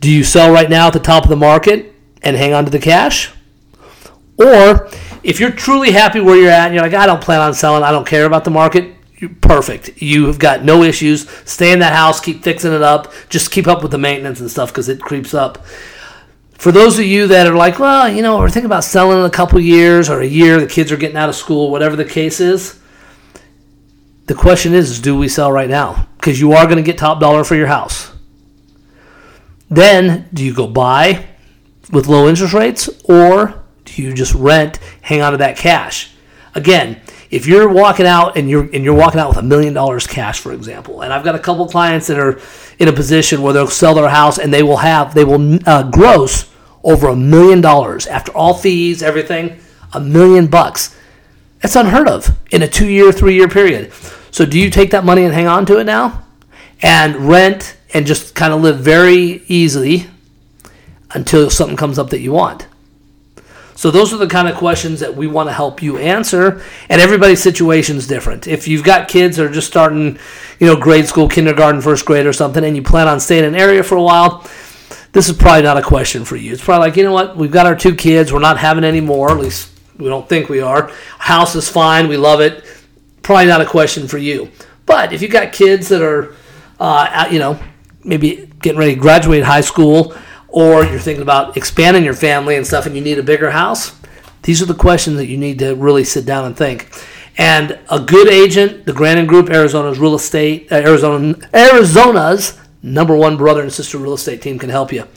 do 0.00 0.10
you 0.10 0.24
sell 0.24 0.52
right 0.52 0.68
now 0.68 0.88
at 0.88 0.92
the 0.92 1.00
top 1.00 1.24
of 1.24 1.30
the 1.30 1.36
market 1.36 1.94
and 2.22 2.36
hang 2.36 2.52
on 2.52 2.64
to 2.64 2.70
the 2.70 2.78
cash? 2.78 3.30
Or 4.36 4.88
if 5.22 5.40
you're 5.40 5.50
truly 5.50 5.92
happy 5.92 6.20
where 6.20 6.36
you're 6.36 6.50
at 6.50 6.66
and 6.66 6.74
you're 6.74 6.82
like, 6.82 6.94
I 6.94 7.06
don't 7.06 7.22
plan 7.22 7.40
on 7.40 7.54
selling, 7.54 7.82
I 7.82 7.90
don't 7.90 8.06
care 8.06 8.26
about 8.26 8.44
the 8.44 8.50
market, 8.50 8.94
perfect. 9.40 10.02
You've 10.02 10.38
got 10.38 10.64
no 10.64 10.82
issues. 10.82 11.28
Stay 11.48 11.72
in 11.72 11.78
that 11.78 11.92
house, 11.92 12.20
keep 12.20 12.42
fixing 12.42 12.72
it 12.72 12.82
up, 12.82 13.12
just 13.28 13.50
keep 13.50 13.66
up 13.66 13.82
with 13.82 13.92
the 13.92 13.98
maintenance 13.98 14.40
and 14.40 14.50
stuff 14.50 14.70
because 14.70 14.88
it 14.88 15.00
creeps 15.00 15.34
up. 15.34 15.64
For 16.54 16.72
those 16.72 16.98
of 16.98 17.04
you 17.04 17.26
that 17.28 17.46
are 17.46 17.54
like, 17.54 17.78
well, 17.78 18.08
you 18.08 18.22
know, 18.22 18.38
we're 18.38 18.48
thinking 18.48 18.66
about 18.66 18.84
selling 18.84 19.18
in 19.18 19.24
a 19.24 19.30
couple 19.30 19.60
years 19.60 20.08
or 20.08 20.20
a 20.20 20.26
year, 20.26 20.60
the 20.60 20.66
kids 20.66 20.90
are 20.92 20.96
getting 20.96 21.16
out 21.16 21.28
of 21.28 21.34
school, 21.34 21.70
whatever 21.70 21.96
the 21.96 22.04
case 22.04 22.40
is, 22.40 22.80
the 24.26 24.34
question 24.34 24.72
is, 24.72 24.90
is 24.90 25.00
do 25.00 25.18
we 25.18 25.28
sell 25.28 25.52
right 25.52 25.68
now? 25.68 26.08
Because 26.16 26.40
you 26.40 26.52
are 26.52 26.64
going 26.64 26.78
to 26.78 26.82
get 26.82 26.96
top 26.96 27.20
dollar 27.20 27.44
for 27.44 27.54
your 27.54 27.66
house. 27.66 28.12
Then, 29.68 30.28
do 30.32 30.44
you 30.44 30.54
go 30.54 30.66
buy 30.66 31.26
with 31.90 32.06
low 32.06 32.28
interest 32.28 32.54
rates 32.54 32.88
or 33.04 33.62
do 33.84 34.02
you 34.02 34.14
just 34.14 34.34
rent, 34.34 34.78
hang 35.02 35.20
on 35.20 35.32
to 35.32 35.38
that 35.38 35.56
cash? 35.56 36.12
Again, 36.54 37.00
if 37.34 37.46
you're 37.46 37.68
walking 37.68 38.06
out 38.06 38.36
and 38.36 38.48
you're 38.48 38.62
and 38.72 38.84
you're 38.84 38.94
walking 38.94 39.18
out 39.18 39.28
with 39.28 39.38
a 39.38 39.42
million 39.42 39.74
dollars 39.74 40.06
cash, 40.06 40.38
for 40.38 40.52
example, 40.52 41.02
and 41.02 41.12
I've 41.12 41.24
got 41.24 41.34
a 41.34 41.40
couple 41.40 41.66
clients 41.68 42.06
that 42.06 42.16
are 42.16 42.40
in 42.78 42.86
a 42.86 42.92
position 42.92 43.42
where 43.42 43.52
they'll 43.52 43.66
sell 43.66 43.92
their 43.92 44.08
house 44.08 44.38
and 44.38 44.54
they 44.54 44.62
will 44.62 44.76
have 44.76 45.14
they 45.14 45.24
will 45.24 45.58
uh, 45.68 45.82
gross 45.90 46.48
over 46.84 47.08
a 47.08 47.16
million 47.16 47.60
dollars 47.60 48.06
after 48.06 48.30
all 48.32 48.54
fees, 48.54 49.02
everything, 49.02 49.58
a 49.92 50.00
million 50.00 50.46
bucks. 50.46 50.96
That's 51.60 51.74
unheard 51.74 52.08
of 52.08 52.30
in 52.52 52.62
a 52.62 52.68
two-year, 52.68 53.10
three-year 53.10 53.48
period. 53.48 53.92
So, 54.30 54.46
do 54.46 54.60
you 54.60 54.70
take 54.70 54.92
that 54.92 55.04
money 55.04 55.24
and 55.24 55.34
hang 55.34 55.48
on 55.48 55.66
to 55.66 55.78
it 55.78 55.84
now, 55.84 56.24
and 56.82 57.16
rent 57.16 57.76
and 57.92 58.06
just 58.06 58.36
kind 58.36 58.52
of 58.52 58.60
live 58.60 58.78
very 58.78 59.42
easily 59.48 60.06
until 61.12 61.50
something 61.50 61.76
comes 61.76 61.98
up 61.98 62.10
that 62.10 62.20
you 62.20 62.30
want? 62.30 62.68
So 63.76 63.90
those 63.90 64.12
are 64.12 64.16
the 64.16 64.26
kind 64.26 64.48
of 64.48 64.56
questions 64.56 65.00
that 65.00 65.14
we 65.14 65.26
want 65.26 65.48
to 65.48 65.52
help 65.52 65.82
you 65.82 65.98
answer. 65.98 66.62
And 66.88 67.00
everybody's 67.00 67.42
situation 67.42 67.96
is 67.96 68.06
different. 68.06 68.46
If 68.46 68.68
you've 68.68 68.84
got 68.84 69.08
kids 69.08 69.36
that 69.36 69.46
are 69.46 69.52
just 69.52 69.66
starting, 69.66 70.18
you 70.60 70.66
know, 70.66 70.76
grade 70.76 71.06
school, 71.06 71.28
kindergarten, 71.28 71.80
first 71.80 72.04
grade 72.06 72.26
or 72.26 72.32
something, 72.32 72.64
and 72.64 72.76
you 72.76 72.82
plan 72.82 73.08
on 73.08 73.20
staying 73.20 73.44
in 73.44 73.54
an 73.54 73.60
area 73.60 73.82
for 73.82 73.96
a 73.96 74.02
while, 74.02 74.48
this 75.12 75.28
is 75.28 75.36
probably 75.36 75.62
not 75.62 75.76
a 75.76 75.82
question 75.82 76.24
for 76.24 76.36
you. 76.36 76.52
It's 76.52 76.64
probably 76.64 76.88
like, 76.88 76.96
you 76.96 77.04
know 77.04 77.12
what, 77.12 77.36
we've 77.36 77.52
got 77.52 77.66
our 77.66 77.76
two 77.76 77.94
kids, 77.94 78.32
we're 78.32 78.40
not 78.40 78.58
having 78.58 78.84
any 78.84 79.00
more, 79.00 79.30
at 79.30 79.38
least 79.38 79.70
we 79.96 80.06
don't 80.06 80.28
think 80.28 80.48
we 80.48 80.60
are. 80.60 80.90
House 81.18 81.54
is 81.54 81.68
fine, 81.68 82.08
we 82.08 82.16
love 82.16 82.40
it. 82.40 82.64
Probably 83.22 83.46
not 83.46 83.60
a 83.60 83.66
question 83.66 84.08
for 84.08 84.18
you. 84.18 84.50
But 84.86 85.12
if 85.12 85.22
you've 85.22 85.30
got 85.30 85.52
kids 85.52 85.88
that 85.88 86.02
are, 86.02 86.34
uh, 86.80 87.28
you 87.30 87.38
know, 87.38 87.58
maybe 88.02 88.50
getting 88.60 88.78
ready 88.78 88.94
to 88.94 89.00
graduate 89.00 89.44
high 89.44 89.62
school, 89.62 90.14
or 90.54 90.84
you're 90.84 91.00
thinking 91.00 91.22
about 91.22 91.56
expanding 91.56 92.04
your 92.04 92.14
family 92.14 92.54
and 92.54 92.64
stuff 92.64 92.86
and 92.86 92.94
you 92.94 93.02
need 93.02 93.18
a 93.18 93.24
bigger 93.24 93.50
house, 93.50 93.98
these 94.42 94.62
are 94.62 94.66
the 94.66 94.74
questions 94.74 95.16
that 95.16 95.26
you 95.26 95.36
need 95.36 95.58
to 95.58 95.74
really 95.74 96.04
sit 96.04 96.24
down 96.24 96.44
and 96.44 96.56
think. 96.56 96.88
And 97.36 97.76
a 97.90 97.98
good 97.98 98.28
agent, 98.28 98.86
the 98.86 98.92
Grandin 98.92 99.26
Group, 99.26 99.50
Arizona's 99.50 99.98
real 99.98 100.14
estate, 100.14 100.70
uh, 100.70 100.76
Arizona, 100.76 101.34
Arizona's 101.52 102.56
number 102.84 103.16
one 103.16 103.36
brother 103.36 103.62
and 103.62 103.72
sister 103.72 103.98
real 103.98 104.14
estate 104.14 104.42
team 104.42 104.56
can 104.56 104.70
help 104.70 104.92
you. 104.92 105.08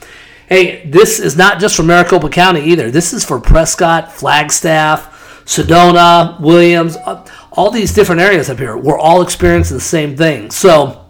Hey, 0.49 0.83
this 0.87 1.19
is 1.19 1.37
not 1.37 1.59
just 1.59 1.75
for 1.75 1.83
Maricopa 1.83 2.29
County 2.29 2.61
either. 2.61 2.89
This 2.89 3.13
is 3.13 3.23
for 3.23 3.39
Prescott, 3.39 4.11
Flagstaff, 4.11 5.43
Sedona, 5.45 6.39
Williams, 6.39 6.95
uh, 6.95 7.23
all 7.51 7.69
these 7.69 7.93
different 7.93 8.21
areas 8.21 8.49
up 8.49 8.57
here. 8.57 8.75
We're 8.75 8.97
all 8.97 9.21
experiencing 9.21 9.77
the 9.77 9.81
same 9.81 10.17
thing. 10.17 10.49
So 10.49 11.05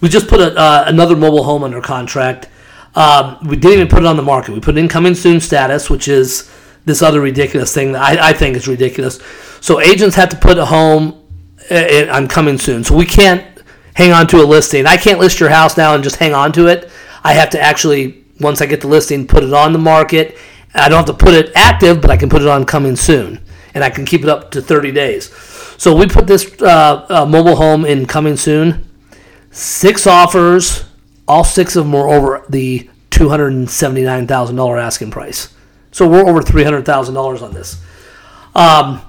we 0.00 0.08
just 0.08 0.28
put 0.28 0.40
a, 0.40 0.56
uh, 0.56 0.84
another 0.86 1.14
mobile 1.14 1.44
home 1.44 1.62
under 1.62 1.82
contract 1.82 2.48
um, 2.94 3.38
we 3.42 3.56
didn't 3.56 3.72
even 3.72 3.88
put 3.88 4.00
it 4.00 4.06
on 4.06 4.16
the 4.16 4.22
market. 4.22 4.52
We 4.52 4.60
put 4.60 4.76
incoming 4.76 5.14
soon 5.14 5.40
status, 5.40 5.88
which 5.88 6.08
is 6.08 6.50
this 6.84 7.02
other 7.02 7.20
ridiculous 7.20 7.72
thing 7.72 7.92
that 7.92 8.02
I, 8.02 8.30
I 8.30 8.32
think 8.32 8.56
is 8.56 8.68
ridiculous. 8.68 9.20
So 9.60 9.80
agents 9.80 10.16
have 10.16 10.28
to 10.30 10.36
put 10.36 10.58
a 10.58 10.66
home 10.66 11.22
uh, 11.70 12.06
on 12.10 12.28
coming 12.28 12.58
soon. 12.58 12.84
So 12.84 12.96
we 12.96 13.06
can't 13.06 13.46
hang 13.94 14.12
on 14.12 14.26
to 14.28 14.38
a 14.38 14.44
listing. 14.44 14.86
I 14.86 14.96
can't 14.96 15.18
list 15.20 15.40
your 15.40 15.50
house 15.50 15.76
now 15.76 15.94
and 15.94 16.02
just 16.02 16.16
hang 16.16 16.34
on 16.34 16.52
to 16.52 16.66
it. 16.66 16.90
I 17.24 17.34
have 17.34 17.50
to 17.50 17.60
actually 17.60 18.22
once 18.42 18.60
I 18.60 18.66
get 18.66 18.80
the 18.80 18.88
listing, 18.88 19.26
put 19.26 19.44
it 19.44 19.52
on 19.52 19.72
the 19.72 19.78
market. 19.78 20.36
I 20.74 20.88
don't 20.88 21.06
have 21.06 21.16
to 21.16 21.24
put 21.24 21.34
it 21.34 21.52
active, 21.54 22.00
but 22.00 22.10
I 22.10 22.16
can 22.16 22.28
put 22.28 22.42
it 22.42 22.48
on 22.48 22.64
coming 22.64 22.96
soon, 22.96 23.40
and 23.74 23.84
I 23.84 23.90
can 23.90 24.04
keep 24.04 24.22
it 24.22 24.28
up 24.28 24.50
to 24.52 24.62
30 24.62 24.92
days. 24.92 25.32
So 25.78 25.94
we 25.94 26.06
put 26.06 26.26
this 26.26 26.60
uh, 26.62 27.06
uh, 27.08 27.26
mobile 27.26 27.56
home 27.56 27.84
in 27.84 28.06
coming 28.06 28.36
soon. 28.36 28.88
Six 29.50 30.06
offers, 30.06 30.84
all 31.32 31.44
six 31.44 31.76
of 31.76 31.84
them 31.84 31.92
were 31.94 32.10
over 32.10 32.44
the 32.50 32.90
$279,000 33.10 34.82
asking 34.82 35.10
price. 35.10 35.54
So 35.90 36.06
we're 36.06 36.28
over 36.28 36.40
$300,000 36.40 37.42
on 37.42 37.54
this. 37.54 37.82
Um, 38.54 39.00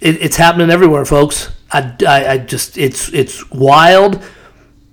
it, 0.00 0.20
it's 0.20 0.36
happening 0.36 0.70
everywhere, 0.70 1.04
folks. 1.04 1.52
I, 1.70 1.94
I, 2.04 2.26
I 2.26 2.38
just, 2.38 2.78
it's, 2.78 3.12
it's 3.12 3.48
wild, 3.50 4.20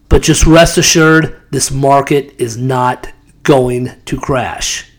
but 0.10 0.22
just 0.22 0.46
rest 0.46 0.78
assured 0.78 1.42
this 1.50 1.72
market 1.72 2.36
is 2.38 2.56
not 2.56 3.12
going 3.42 3.92
to 4.06 4.20
crash. 4.20 4.92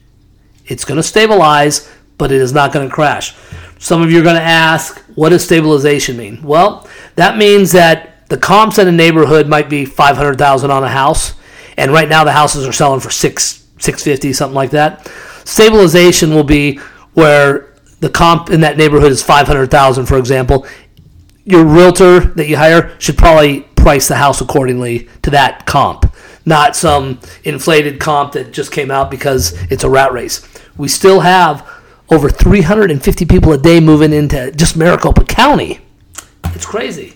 It's 0.66 0.84
going 0.84 0.96
to 0.96 1.04
stabilize, 1.04 1.88
but 2.18 2.32
it 2.32 2.40
is 2.40 2.52
not 2.52 2.72
going 2.72 2.88
to 2.88 2.92
crash. 2.92 3.36
Some 3.78 4.02
of 4.02 4.10
you 4.10 4.18
are 4.18 4.24
going 4.24 4.36
to 4.36 4.42
ask, 4.42 5.00
what 5.14 5.28
does 5.28 5.44
stabilization 5.44 6.16
mean? 6.16 6.42
Well, 6.42 6.88
that 7.14 7.36
means 7.36 7.70
that 7.72 8.28
the 8.28 8.38
comps 8.38 8.78
in 8.78 8.88
a 8.88 8.92
neighborhood 8.92 9.46
might 9.46 9.70
be 9.70 9.84
500,000 9.84 10.70
on 10.70 10.82
a 10.82 10.88
house, 10.88 11.34
and 11.76 11.92
right 11.92 12.08
now 12.08 12.24
the 12.24 12.32
houses 12.32 12.66
are 12.66 12.72
selling 12.72 13.00
for 13.00 13.10
6 13.10 13.66
650 13.78 14.32
something 14.32 14.54
like 14.54 14.70
that. 14.70 15.10
Stabilization 15.44 16.34
will 16.34 16.44
be 16.44 16.76
where 17.14 17.74
the 18.00 18.10
comp 18.10 18.50
in 18.50 18.60
that 18.60 18.76
neighborhood 18.76 19.12
is 19.12 19.22
500,000 19.22 20.06
for 20.06 20.18
example. 20.18 20.66
Your 21.44 21.64
realtor 21.64 22.20
that 22.20 22.48
you 22.48 22.56
hire 22.56 22.94
should 23.00 23.16
probably 23.16 23.62
price 23.76 24.08
the 24.08 24.16
house 24.16 24.40
accordingly 24.40 25.08
to 25.22 25.30
that 25.30 25.64
comp, 25.66 26.14
not 26.44 26.76
some 26.76 27.18
inflated 27.44 27.98
comp 27.98 28.32
that 28.32 28.52
just 28.52 28.72
came 28.72 28.90
out 28.90 29.10
because 29.10 29.52
it's 29.70 29.84
a 29.84 29.88
rat 29.88 30.12
race. 30.12 30.46
We 30.76 30.88
still 30.88 31.20
have 31.20 31.66
over 32.10 32.28
350 32.28 33.24
people 33.24 33.52
a 33.52 33.58
day 33.58 33.80
moving 33.80 34.12
into 34.12 34.50
just 34.52 34.76
Maricopa 34.76 35.24
County. 35.24 35.80
It's 36.46 36.66
crazy. 36.66 37.14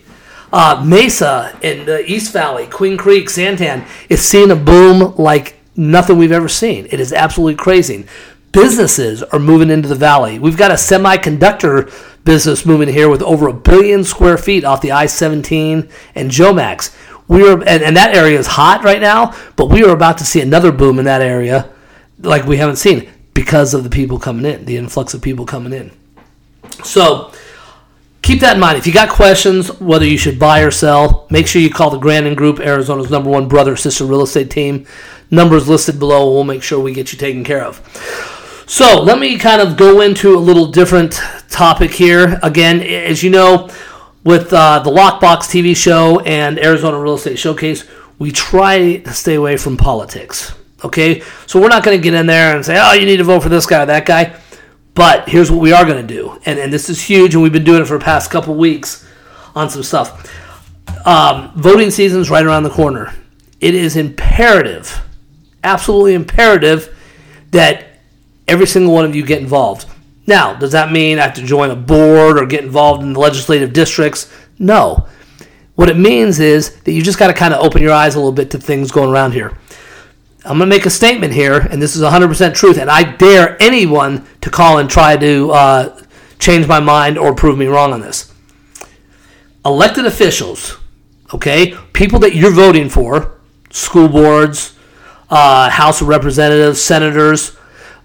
Uh, 0.56 0.80
Mesa 0.86 1.58
in 1.62 1.84
the 1.84 2.08
East 2.08 2.32
Valley, 2.32 2.68
Queen 2.68 2.96
Creek, 2.96 3.26
Santan 3.26 3.88
is 4.08 4.22
seeing 4.22 4.52
a 4.52 4.54
boom 4.56 5.16
like 5.16 5.56
nothing 5.74 6.16
we've 6.16 6.30
ever 6.30 6.48
seen. 6.48 6.86
It 6.92 7.00
is 7.00 7.12
absolutely 7.12 7.56
crazy. 7.56 8.06
Businesses 8.52 9.24
are 9.24 9.40
moving 9.40 9.68
into 9.68 9.88
the 9.88 9.96
valley. 9.96 10.38
We've 10.38 10.56
got 10.56 10.70
a 10.70 10.74
semiconductor 10.74 11.92
business 12.24 12.64
moving 12.64 12.88
here 12.88 13.08
with 13.08 13.20
over 13.20 13.48
a 13.48 13.52
billion 13.52 14.04
square 14.04 14.38
feet 14.38 14.64
off 14.64 14.80
the 14.80 14.92
I 14.92 15.06
17 15.06 15.88
and 16.14 16.30
Jomax. 16.30 16.96
We 17.26 17.48
are, 17.48 17.58
and, 17.58 17.82
and 17.82 17.96
that 17.96 18.14
area 18.14 18.38
is 18.38 18.46
hot 18.46 18.84
right 18.84 19.00
now, 19.00 19.34
but 19.56 19.70
we 19.70 19.82
are 19.82 19.90
about 19.90 20.18
to 20.18 20.24
see 20.24 20.40
another 20.40 20.70
boom 20.70 21.00
in 21.00 21.04
that 21.06 21.20
area 21.20 21.68
like 22.20 22.44
we 22.44 22.58
haven't 22.58 22.76
seen 22.76 23.10
because 23.34 23.74
of 23.74 23.82
the 23.82 23.90
people 23.90 24.20
coming 24.20 24.44
in, 24.44 24.66
the 24.66 24.76
influx 24.76 25.14
of 25.14 25.20
people 25.20 25.46
coming 25.46 25.72
in. 25.72 25.90
So, 26.84 27.32
keep 28.24 28.40
that 28.40 28.54
in 28.54 28.60
mind. 28.60 28.78
If 28.78 28.86
you 28.86 28.92
got 28.92 29.10
questions, 29.10 29.78
whether 29.80 30.06
you 30.06 30.16
should 30.16 30.38
buy 30.38 30.60
or 30.60 30.70
sell, 30.70 31.26
make 31.30 31.46
sure 31.46 31.60
you 31.60 31.70
call 31.70 31.90
the 31.90 31.98
Grandin 31.98 32.34
Group, 32.34 32.58
Arizona's 32.58 33.10
number 33.10 33.30
one 33.30 33.48
brother 33.48 33.76
sister 33.76 34.04
real 34.04 34.22
estate 34.22 34.50
team. 34.50 34.86
Numbers 35.30 35.68
listed 35.68 35.98
below. 35.98 36.32
We'll 36.32 36.44
make 36.44 36.62
sure 36.62 36.80
we 36.80 36.94
get 36.94 37.12
you 37.12 37.18
taken 37.18 37.44
care 37.44 37.62
of. 37.62 37.76
So 38.66 39.02
let 39.02 39.18
me 39.18 39.38
kind 39.38 39.60
of 39.60 39.76
go 39.76 40.00
into 40.00 40.34
a 40.34 40.38
little 40.40 40.66
different 40.66 41.20
topic 41.50 41.90
here. 41.90 42.40
Again, 42.42 42.80
as 42.80 43.22
you 43.22 43.28
know, 43.28 43.68
with 44.24 44.52
uh, 44.54 44.78
the 44.78 44.90
Lockbox 44.90 45.40
TV 45.50 45.76
show 45.76 46.20
and 46.20 46.58
Arizona 46.58 46.98
Real 46.98 47.14
Estate 47.14 47.38
Showcase, 47.38 47.84
we 48.18 48.32
try 48.32 48.96
to 48.98 49.12
stay 49.12 49.34
away 49.34 49.58
from 49.58 49.76
politics. 49.76 50.54
Okay, 50.82 51.22
so 51.46 51.60
we're 51.60 51.68
not 51.68 51.84
going 51.84 51.96
to 51.96 52.02
get 52.02 52.14
in 52.14 52.26
there 52.26 52.54
and 52.54 52.64
say, 52.64 52.78
"Oh, 52.78 52.92
you 52.92 53.06
need 53.06 53.16
to 53.16 53.24
vote 53.24 53.42
for 53.42 53.48
this 53.48 53.66
guy 53.66 53.82
or 53.82 53.86
that 53.86 54.06
guy." 54.06 54.38
But 54.94 55.28
here's 55.28 55.50
what 55.50 55.60
we 55.60 55.72
are 55.72 55.84
going 55.84 56.06
to 56.06 56.14
do, 56.14 56.40
and 56.46 56.58
and 56.58 56.72
this 56.72 56.88
is 56.88 57.02
huge, 57.02 57.34
and 57.34 57.42
we've 57.42 57.52
been 57.52 57.64
doing 57.64 57.82
it 57.82 57.86
for 57.86 57.98
the 57.98 58.04
past 58.04 58.30
couple 58.30 58.54
weeks 58.54 59.08
on 59.54 59.68
some 59.68 59.82
stuff. 59.82 60.30
Um, 61.06 61.52
voting 61.56 61.90
season's 61.90 62.30
right 62.30 62.44
around 62.44 62.62
the 62.62 62.70
corner. 62.70 63.12
It 63.60 63.74
is 63.74 63.96
imperative 63.96 65.00
absolutely 65.64 66.14
imperative 66.14 66.96
that 67.50 67.86
every 68.46 68.66
single 68.66 68.94
one 68.94 69.04
of 69.04 69.16
you 69.16 69.24
get 69.24 69.40
involved. 69.40 69.86
Now, 70.26 70.54
does 70.54 70.72
that 70.72 70.92
mean 70.92 71.18
I 71.18 71.22
have 71.22 71.34
to 71.34 71.44
join 71.44 71.70
a 71.70 71.76
board 71.76 72.38
or 72.38 72.46
get 72.46 72.64
involved 72.64 73.02
in 73.02 73.14
the 73.14 73.20
legislative 73.20 73.72
districts? 73.72 74.32
No. 74.58 75.06
What 75.74 75.88
it 75.88 75.96
means 75.96 76.38
is 76.38 76.80
that 76.82 76.92
you 76.92 77.02
just 77.02 77.18
got 77.18 77.26
to 77.26 77.34
kind 77.34 77.52
of 77.52 77.64
open 77.64 77.82
your 77.82 77.92
eyes 77.92 78.14
a 78.14 78.18
little 78.18 78.32
bit 78.32 78.50
to 78.52 78.58
things 78.58 78.92
going 78.92 79.10
around 79.10 79.32
here. 79.32 79.58
I'm 80.44 80.58
going 80.58 80.68
to 80.68 80.76
make 80.76 80.84
a 80.84 80.90
statement 80.90 81.32
here, 81.32 81.58
and 81.58 81.80
this 81.80 81.96
is 81.96 82.02
100% 82.02 82.54
truth, 82.54 82.76
and 82.76 82.90
I 82.90 83.02
dare 83.02 83.60
anyone 83.62 84.26
to 84.42 84.50
call 84.50 84.78
and 84.78 84.90
try 84.90 85.16
to 85.16 85.50
uh, 85.50 86.02
change 86.38 86.66
my 86.66 86.80
mind 86.80 87.16
or 87.16 87.34
prove 87.34 87.56
me 87.56 87.64
wrong 87.64 87.94
on 87.94 88.02
this. 88.02 88.30
Elected 89.64 90.04
officials, 90.04 90.76
okay, 91.32 91.74
people 91.94 92.18
that 92.18 92.34
you're 92.34 92.50
voting 92.50 92.90
for, 92.90 93.40
school 93.70 94.06
boards, 94.06 94.76
uh, 95.30 95.70
House 95.70 96.02
of 96.02 96.08
Representatives, 96.08 96.82
senators, 96.82 97.56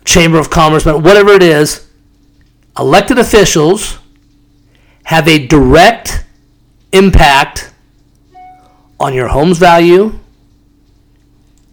Chamber 0.05 0.39
of 0.39 0.49
Commerce, 0.49 0.85
whatever 0.85 1.31
it 1.31 1.43
is, 1.43 1.89
elected 2.77 3.19
officials 3.19 3.99
have 5.03 5.27
a 5.27 5.45
direct 5.45 6.23
impact 6.93 7.73
on 8.97 9.13
your 9.13 9.27
home's 9.27 9.57
value 9.57 10.17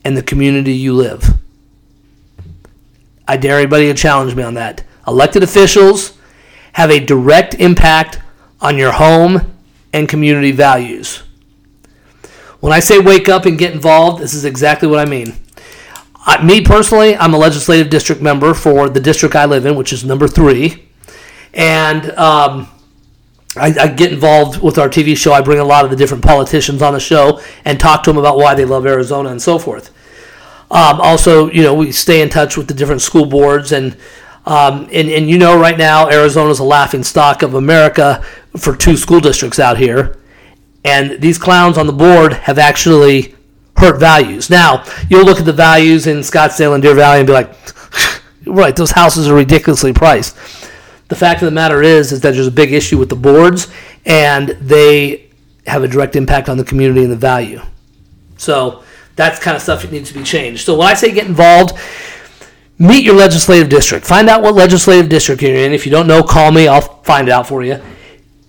and 0.07 0.17
the 0.17 0.23
community 0.23 0.73
you 0.73 0.95
live. 0.95 1.37
I 3.27 3.37
dare 3.37 3.59
anybody 3.59 3.89
to 3.89 3.95
challenge 3.95 4.37
me 4.37 4.45
on 4.45 4.55
that. 4.55 4.85
Elected 5.07 5.43
officials 5.43 6.17
have 6.75 6.91
a 6.91 7.05
direct 7.05 7.55
impact 7.55 8.21
on 8.61 8.79
your 8.79 8.93
home 8.93 9.57
and 9.93 10.09
community 10.09 10.53
values. 10.53 11.25
When 12.61 12.73
I 12.73 12.79
say 12.79 13.01
wake 13.01 13.29
up 13.29 13.47
and 13.47 13.59
get 13.59 13.75
involved, 13.75 14.23
this 14.23 14.33
is 14.33 14.45
exactly 14.45 14.87
what 14.87 15.01
I 15.01 15.07
mean 15.07 15.35
me 16.43 16.61
personally, 16.61 17.17
I'm 17.17 17.35
a 17.35 17.39
legislative 17.39 17.89
district 17.89 18.21
member 18.21 18.55
for 18.55 18.89
the 18.89 19.01
district 19.01 19.35
I 19.37 19.45
live 19.45 19.67
in, 19.67 19.77
which 19.77 19.93
is 19.93 20.05
number 20.05 20.27
three, 20.27 20.89
and 21.55 22.11
um, 22.13 22.69
I, 23.57 23.75
I, 23.79 23.89
get 23.89 24.13
involved 24.13 24.63
with 24.63 24.79
our 24.79 24.89
TV 24.89 25.17
show. 25.17 25.33
I 25.33 25.41
bring 25.41 25.59
a 25.59 25.65
lot 25.65 25.85
of 25.85 25.91
the 25.91 25.97
different 25.97 26.25
politicians 26.25 26.83
on 26.83 26.93
the 26.93 27.01
show 27.01 27.41
and 27.65 27.81
talk 27.81 28.03
to 28.05 28.11
them 28.11 28.19
about 28.19 28.37
why 28.37 28.55
they 28.55 28.65
love 28.65 28.87
Arizona 28.87 29.31
and 29.31 29.41
so 29.41 29.59
forth. 29.59 29.91
Um, 30.71 31.01
also, 31.01 31.51
you 31.51 31.63
know, 31.63 31.75
we 31.75 31.93
stay 31.93 32.21
in 32.21 32.29
touch 32.29 32.57
with 32.57 32.69
the 32.69 32.75
different 32.75 33.03
school 33.03 33.27
boards 33.27 33.73
and. 33.73 33.97
Um, 34.49 34.89
and, 34.93 35.09
and 35.09 35.29
you 35.29 35.39
know, 35.39 35.59
right 35.59 35.77
now, 35.77 36.09
Arizona 36.09 36.51
is 36.51 36.61
a 36.61 36.65
laughing 36.65 37.03
stock 37.03 37.43
of 37.43 37.55
America 37.55 38.23
for 38.57 38.77
two 38.77 38.97
school 38.97 39.19
districts 39.19 39.59
out 39.59 39.77
here. 39.77 40.19
And 40.85 41.21
these 41.21 41.37
clowns 41.37 41.77
on 41.77 41.89
the 41.89 41.93
board 41.93 42.33
have 42.33 42.57
actually 42.57 43.35
hurt 43.77 43.99
values. 43.99 44.49
Now, 44.49 44.85
you'll 45.11 45.25
look 45.25 45.41
at 45.41 45.47
the 45.47 45.53
values 45.53 46.07
in 46.07 46.19
Scottsdale 46.19 46.75
and 46.75 46.83
Deer 46.83 46.95
Valley 46.95 47.19
and 47.19 47.27
be 47.27 47.33
like, 47.33 47.53
right, 48.47 48.77
those 48.77 48.93
houses 48.93 49.29
are 49.29 49.35
ridiculously 49.35 49.93
priced. 49.93 50.37
The 51.09 51.17
fact 51.17 51.43
of 51.43 51.47
the 51.47 51.53
matter 51.53 51.83
is, 51.83 52.13
is 52.13 52.21
that 52.23 52.33
there's 52.35 52.47
a 52.47 52.53
big 52.53 52.73
issue 52.73 52.99
with 52.99 53.09
the 53.09 53.17
boards, 53.17 53.69
and 54.05 54.49
they 54.49 55.31
have 55.67 55.83
a 55.83 55.89
direct 55.89 56.17
impact 56.17 56.49
on 56.49 56.57
the 56.57 56.65
community 56.65 57.03
and 57.03 57.13
the 57.13 57.17
value. 57.17 57.61
So 58.37 58.83
that's 59.15 59.39
kind 59.39 59.57
of 59.57 59.63
stuff 59.63 59.83
that 59.83 59.93
needs 59.93 60.11
to 60.13 60.19
be 60.19 60.25
changed. 60.25 60.65
So 60.65 60.77
when 60.77 60.89
I 60.89 60.95
say 60.95 61.13
get 61.13 61.27
involved, 61.27 61.79
meet 62.79 63.05
your 63.05 63.15
legislative 63.15 63.69
district. 63.69 64.07
Find 64.07 64.29
out 64.29 64.43
what 64.43 64.55
legislative 64.55 65.09
district 65.09 65.43
you're 65.43 65.55
in. 65.55 65.73
If 65.73 65.87
you 65.87 65.93
don't 65.93 66.07
know, 66.07 66.23
call 66.23 66.53
me. 66.53 66.69
I'll 66.69 67.03
find 67.03 67.29
it 67.29 67.33
out 67.33 67.47
for 67.47 67.63
you. 67.63 67.81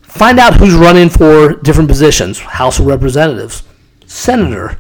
Find 0.02 0.40
out 0.40 0.56
who's 0.56 0.74
running 0.74 1.10
for 1.10 1.56
different 1.56 1.90
positions: 1.90 2.40
House 2.40 2.80
of 2.80 2.88
Representatives, 2.88 3.64
Senator, 4.06 4.80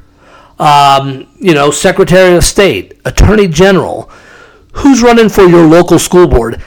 um, 0.59 1.27
you 1.39 1.53
know, 1.53 1.69
Secretary 1.71 2.35
of 2.35 2.43
State, 2.43 2.99
Attorney 3.05 3.47
General, 3.47 4.09
who's 4.73 5.01
running 5.01 5.29
for 5.29 5.43
your 5.43 5.65
local 5.65 5.99
school 5.99 6.27
board. 6.27 6.63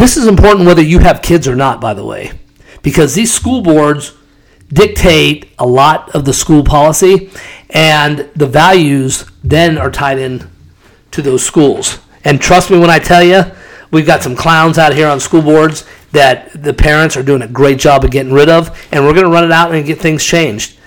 This 0.00 0.16
is 0.16 0.26
important 0.26 0.64
whether 0.64 0.80
you 0.80 1.00
have 1.00 1.20
kids 1.20 1.46
or 1.46 1.54
not, 1.54 1.78
by 1.78 1.92
the 1.92 2.06
way, 2.06 2.32
because 2.80 3.14
these 3.14 3.30
school 3.30 3.60
boards 3.60 4.14
dictate 4.72 5.50
a 5.58 5.66
lot 5.66 6.08
of 6.14 6.24
the 6.24 6.32
school 6.32 6.64
policy, 6.64 7.30
and 7.68 8.20
the 8.34 8.46
values 8.46 9.30
then 9.44 9.76
are 9.76 9.90
tied 9.90 10.18
in 10.18 10.48
to 11.10 11.20
those 11.20 11.44
schools. 11.44 11.98
And 12.24 12.40
trust 12.40 12.70
me 12.70 12.78
when 12.78 12.88
I 12.88 12.98
tell 12.98 13.22
you, 13.22 13.42
we've 13.90 14.06
got 14.06 14.22
some 14.22 14.34
clowns 14.34 14.78
out 14.78 14.94
here 14.94 15.06
on 15.06 15.20
school 15.20 15.42
boards 15.42 15.86
that 16.12 16.50
the 16.62 16.72
parents 16.72 17.14
are 17.18 17.22
doing 17.22 17.42
a 17.42 17.48
great 17.48 17.78
job 17.78 18.02
of 18.02 18.10
getting 18.10 18.32
rid 18.32 18.48
of, 18.48 18.70
and 18.90 19.04
we're 19.04 19.12
going 19.12 19.26
to 19.26 19.30
run 19.30 19.44
it 19.44 19.52
out 19.52 19.74
and 19.74 19.84
get 19.84 19.98
things 19.98 20.24
changed. 20.24 20.78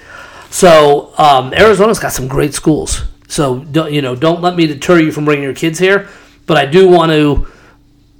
So 0.49 1.13
um, 1.19 1.53
Arizona's 1.53 1.99
got 1.99 2.13
some 2.13 2.27
great 2.27 2.55
schools. 2.55 3.03
So 3.27 3.59
don't, 3.59 3.93
you 3.93 4.01
know, 4.01 4.15
don't 4.15 4.41
let 4.41 4.55
me 4.55 4.65
deter 4.65 4.97
you 4.97 5.11
from 5.11 5.25
bringing 5.25 5.43
your 5.43 5.53
kids 5.53 5.77
here. 5.77 6.09
But 6.47 6.57
I 6.57 6.65
do 6.65 6.89
want 6.89 7.11
to, 7.11 7.47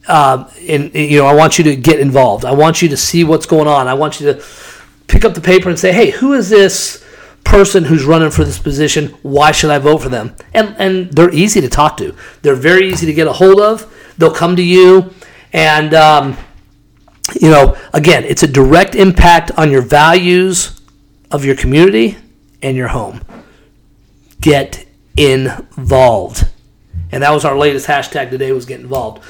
and 0.08 0.94
you 0.94 1.20
know, 1.20 1.26
I 1.26 1.34
want 1.34 1.58
you 1.58 1.64
to 1.66 1.76
get 1.76 2.00
involved. 2.00 2.46
I 2.46 2.54
want 2.54 2.82
you 2.82 2.90
to 2.90 2.98
see 2.98 3.24
what's 3.24 3.46
going 3.46 3.68
on. 3.68 3.88
I 3.88 3.94
want 3.94 4.20
you 4.20 4.34
to 4.34 4.44
pick 5.08 5.26
up 5.26 5.34
the 5.34 5.42
paper 5.42 5.70
and 5.70 5.80
say, 5.80 5.92
hey, 5.92 6.12
who 6.12 6.34
is 6.34 6.50
this 6.50 7.04
person 7.44 7.84
who's 7.84 8.04
running 8.06 8.32
for 8.32 8.44
this 8.44 8.58
position. 8.58 9.10
Why 9.22 9.52
should 9.52 9.70
I 9.70 9.78
vote 9.78 10.00
for 10.00 10.10
them? 10.10 10.36
And 10.54 10.76
and 10.80 11.12
they're 11.12 11.34
easy 11.34 11.62
to 11.62 11.70
talk 11.70 11.98
to. 11.98 12.16
They're 12.42 12.56
very 12.56 12.90
easy 12.90 13.06
to 13.06 13.14
get 13.14 13.28
a 13.28 13.34
hold 13.34 13.60
of. 13.60 13.94
They'll 14.18 14.34
come 14.34 14.56
to 14.56 14.64
you, 14.64 15.14
and 15.52 15.94
um, 15.94 16.38
you 17.40 17.50
know, 17.50 17.78
again, 17.94 18.24
it's 18.24 18.44
a 18.44 18.48
direct 18.48 18.96
impact 18.96 19.52
on 19.58 19.72
your 19.72 19.82
values 19.82 20.80
of 21.32 21.46
your 21.46 21.56
community 21.56 22.18
and 22.62 22.78
your 22.78 22.90
home. 22.90 23.22
Get 24.40 24.86
involved. 25.18 26.48
And 27.12 27.22
that 27.22 27.32
was 27.32 27.46
our 27.46 27.58
latest 27.58 27.88
hashtag 27.88 28.32
today 28.32 28.52
was 28.52 28.66
get 28.66 28.80
involved. 28.80 29.24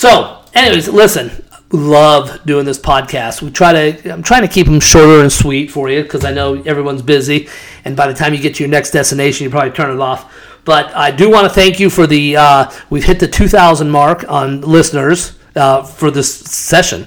So, 0.00 0.42
anyways, 0.54 0.88
listen, 0.88 1.44
love 1.72 2.46
doing 2.46 2.64
this 2.64 2.78
podcast. 2.78 3.42
We 3.42 3.50
try 3.50 3.90
to 3.90 4.10
I'm 4.10 4.22
trying 4.22 4.40
to 4.40 4.48
keep 4.48 4.66
them 4.66 4.80
shorter 4.80 5.20
and 5.20 5.30
sweet 5.30 5.70
for 5.70 5.90
you 5.90 6.02
because 6.02 6.24
I 6.24 6.32
know 6.32 6.54
everyone's 6.62 7.02
busy 7.02 7.50
and 7.84 7.94
by 7.94 8.06
the 8.06 8.14
time 8.14 8.32
you 8.32 8.40
get 8.40 8.54
to 8.54 8.62
your 8.62 8.70
next 8.70 8.92
destination 8.92 9.44
you 9.44 9.50
probably 9.50 9.72
turn 9.72 9.94
it 9.94 10.00
off. 10.00 10.34
But 10.64 10.86
I 10.96 11.10
do 11.10 11.30
want 11.30 11.48
to 11.48 11.50
thank 11.50 11.78
you 11.78 11.90
for 11.90 12.06
the 12.06 12.34
uh, 12.34 12.70
we've 12.88 13.04
hit 13.04 13.20
the 13.20 13.28
2000 13.28 13.90
mark 13.90 14.24
on 14.26 14.62
listeners 14.62 15.38
uh, 15.54 15.82
for 15.82 16.10
this 16.10 16.34
session. 16.34 17.06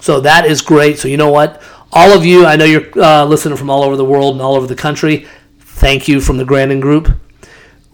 So 0.00 0.20
that 0.20 0.46
is 0.46 0.62
great. 0.62 0.98
So 0.98 1.08
you 1.08 1.18
know 1.18 1.30
what? 1.30 1.60
All 1.92 2.16
of 2.16 2.24
you, 2.24 2.46
I 2.46 2.56
know 2.56 2.64
you're 2.64 2.88
uh, 2.98 3.26
listening 3.26 3.58
from 3.58 3.68
all 3.68 3.82
over 3.82 3.96
the 3.96 4.04
world 4.06 4.32
and 4.32 4.40
all 4.40 4.54
over 4.54 4.66
the 4.66 4.74
country. 4.74 5.26
Thank 5.58 6.08
you 6.08 6.22
from 6.22 6.38
the 6.38 6.46
Grandin 6.46 6.80
Group. 6.80 7.14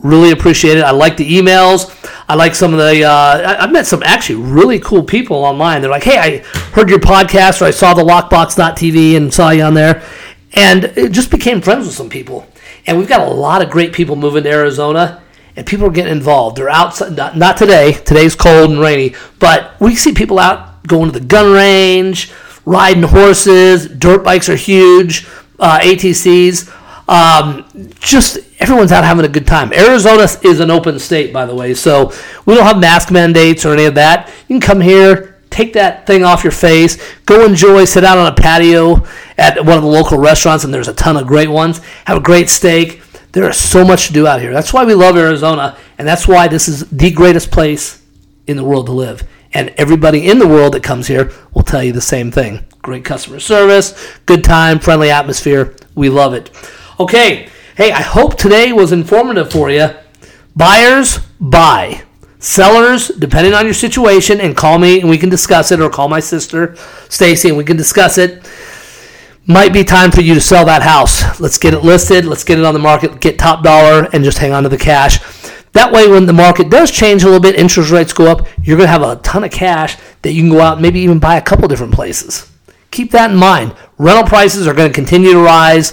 Really 0.06 0.30
appreciate 0.30 0.78
it. 0.78 0.84
I 0.84 0.92
like 0.92 1.16
the 1.16 1.28
emails. 1.28 1.92
I 2.28 2.36
like 2.36 2.54
some 2.54 2.72
of 2.72 2.78
the. 2.78 3.02
Uh, 3.02 3.56
I've 3.58 3.72
met 3.72 3.86
some 3.86 4.04
actually 4.04 4.36
really 4.36 4.78
cool 4.78 5.02
people 5.02 5.38
online. 5.38 5.80
They're 5.80 5.90
like, 5.90 6.04
"Hey, 6.04 6.18
I 6.18 6.38
heard 6.74 6.88
your 6.88 7.00
podcast, 7.00 7.60
or 7.60 7.64
I 7.64 7.72
saw 7.72 7.92
the 7.92 8.04
Lockbox.tv 8.04 9.16
and 9.16 9.34
saw 9.34 9.50
you 9.50 9.64
on 9.64 9.74
there," 9.74 10.04
and 10.52 10.84
it 10.84 11.10
just 11.10 11.32
became 11.32 11.60
friends 11.60 11.86
with 11.86 11.96
some 11.96 12.08
people. 12.08 12.46
And 12.86 12.98
we've 12.98 13.08
got 13.08 13.26
a 13.26 13.30
lot 13.30 13.62
of 13.62 13.70
great 13.70 13.92
people 13.92 14.14
moving 14.14 14.44
to 14.44 14.50
Arizona, 14.50 15.22
and 15.56 15.66
people 15.66 15.86
are 15.86 15.90
getting 15.90 16.12
involved. 16.12 16.56
They're 16.56 16.68
outside. 16.68 17.16
Not, 17.16 17.36
not 17.36 17.56
today. 17.56 17.94
Today's 17.94 18.36
cold 18.36 18.70
and 18.70 18.78
rainy, 18.78 19.16
but 19.40 19.74
we 19.80 19.96
see 19.96 20.12
people 20.12 20.38
out 20.38 20.86
going 20.86 21.10
to 21.10 21.18
the 21.18 21.24
gun 21.26 21.52
range, 21.52 22.30
riding 22.64 23.02
horses. 23.02 23.88
Dirt 23.88 24.22
bikes 24.22 24.48
are 24.48 24.54
huge. 24.56 25.26
Uh, 25.58 25.80
ATCs. 25.80 26.72
Um, 27.08 27.64
just 28.00 28.38
everyone's 28.58 28.90
out 28.90 29.04
having 29.04 29.24
a 29.24 29.28
good 29.28 29.46
time. 29.46 29.72
Arizona 29.72 30.26
is 30.42 30.60
an 30.60 30.70
open 30.70 30.98
state, 30.98 31.32
by 31.32 31.46
the 31.46 31.54
way, 31.54 31.74
so 31.74 32.12
we 32.46 32.54
don't 32.54 32.64
have 32.64 32.78
mask 32.78 33.12
mandates 33.12 33.64
or 33.64 33.72
any 33.72 33.84
of 33.84 33.94
that. 33.94 34.28
You 34.48 34.58
can 34.58 34.60
come 34.60 34.80
here, 34.80 35.40
take 35.50 35.74
that 35.74 36.06
thing 36.06 36.24
off 36.24 36.42
your 36.42 36.50
face, 36.50 36.98
go 37.24 37.44
enjoy, 37.44 37.84
sit 37.84 38.04
out 38.04 38.18
on 38.18 38.32
a 38.32 38.34
patio 38.34 39.06
at 39.38 39.64
one 39.64 39.76
of 39.76 39.82
the 39.82 39.88
local 39.88 40.18
restaurants, 40.18 40.64
and 40.64 40.74
there's 40.74 40.88
a 40.88 40.94
ton 40.94 41.16
of 41.16 41.26
great 41.26 41.48
ones. 41.48 41.78
Have 42.06 42.18
a 42.18 42.20
great 42.20 42.48
steak. 42.48 43.02
There 43.32 43.48
is 43.48 43.56
so 43.56 43.84
much 43.84 44.08
to 44.08 44.12
do 44.12 44.26
out 44.26 44.40
here. 44.40 44.52
That's 44.52 44.72
why 44.72 44.84
we 44.84 44.94
love 44.94 45.16
Arizona, 45.16 45.76
and 45.98 46.08
that's 46.08 46.26
why 46.26 46.48
this 46.48 46.68
is 46.68 46.88
the 46.90 47.10
greatest 47.10 47.50
place 47.50 48.02
in 48.46 48.56
the 48.56 48.64
world 48.64 48.86
to 48.86 48.92
live. 48.92 49.22
And 49.52 49.70
everybody 49.76 50.28
in 50.28 50.38
the 50.38 50.48
world 50.48 50.74
that 50.74 50.82
comes 50.82 51.06
here 51.06 51.32
will 51.54 51.62
tell 51.62 51.82
you 51.82 51.92
the 51.92 52.00
same 52.00 52.30
thing. 52.30 52.64
Great 52.82 53.04
customer 53.04 53.40
service, 53.40 54.18
good 54.26 54.42
time, 54.42 54.78
friendly 54.78 55.10
atmosphere. 55.10 55.76
We 55.94 56.08
love 56.08 56.34
it. 56.34 56.50
Okay, 56.98 57.50
hey, 57.76 57.92
I 57.92 58.00
hope 58.00 58.38
today 58.38 58.72
was 58.72 58.90
informative 58.90 59.52
for 59.52 59.70
you. 59.70 59.90
Buyers, 60.54 61.18
buy. 61.38 62.04
Sellers, 62.38 63.08
depending 63.08 63.52
on 63.52 63.66
your 63.66 63.74
situation, 63.74 64.40
and 64.40 64.56
call 64.56 64.78
me 64.78 65.00
and 65.00 65.10
we 65.10 65.18
can 65.18 65.28
discuss 65.28 65.70
it, 65.72 65.80
or 65.80 65.90
call 65.90 66.08
my 66.08 66.20
sister 66.20 66.74
Stacy 67.10 67.48
and 67.48 67.58
we 67.58 67.64
can 67.64 67.76
discuss 67.76 68.16
it. 68.16 68.50
Might 69.46 69.74
be 69.74 69.84
time 69.84 70.10
for 70.10 70.22
you 70.22 70.32
to 70.32 70.40
sell 70.40 70.64
that 70.64 70.80
house. 70.80 71.38
Let's 71.38 71.58
get 71.58 71.74
it 71.74 71.80
listed. 71.80 72.24
Let's 72.24 72.44
get 72.44 72.58
it 72.58 72.64
on 72.64 72.72
the 72.72 72.80
market. 72.80 73.20
Get 73.20 73.38
top 73.38 73.62
dollar 73.62 74.08
and 74.14 74.24
just 74.24 74.38
hang 74.38 74.52
on 74.52 74.62
to 74.62 74.70
the 74.70 74.78
cash. 74.78 75.18
That 75.72 75.92
way, 75.92 76.08
when 76.08 76.24
the 76.24 76.32
market 76.32 76.70
does 76.70 76.90
change 76.90 77.24
a 77.24 77.26
little 77.26 77.40
bit, 77.40 77.56
interest 77.56 77.90
rates 77.90 78.14
go 78.14 78.24
up, 78.24 78.46
you're 78.62 78.78
going 78.78 78.86
to 78.86 78.92
have 78.92 79.02
a 79.02 79.16
ton 79.16 79.44
of 79.44 79.50
cash 79.50 79.98
that 80.22 80.32
you 80.32 80.40
can 80.40 80.50
go 80.50 80.62
out 80.62 80.74
and 80.74 80.82
maybe 80.82 81.00
even 81.00 81.18
buy 81.18 81.36
a 81.36 81.42
couple 81.42 81.68
different 81.68 81.92
places. 81.92 82.50
Keep 82.90 83.10
that 83.10 83.32
in 83.32 83.36
mind. 83.36 83.74
Rental 83.98 84.24
prices 84.24 84.66
are 84.66 84.72
going 84.72 84.88
to 84.88 84.94
continue 84.94 85.32
to 85.32 85.40
rise, 85.40 85.92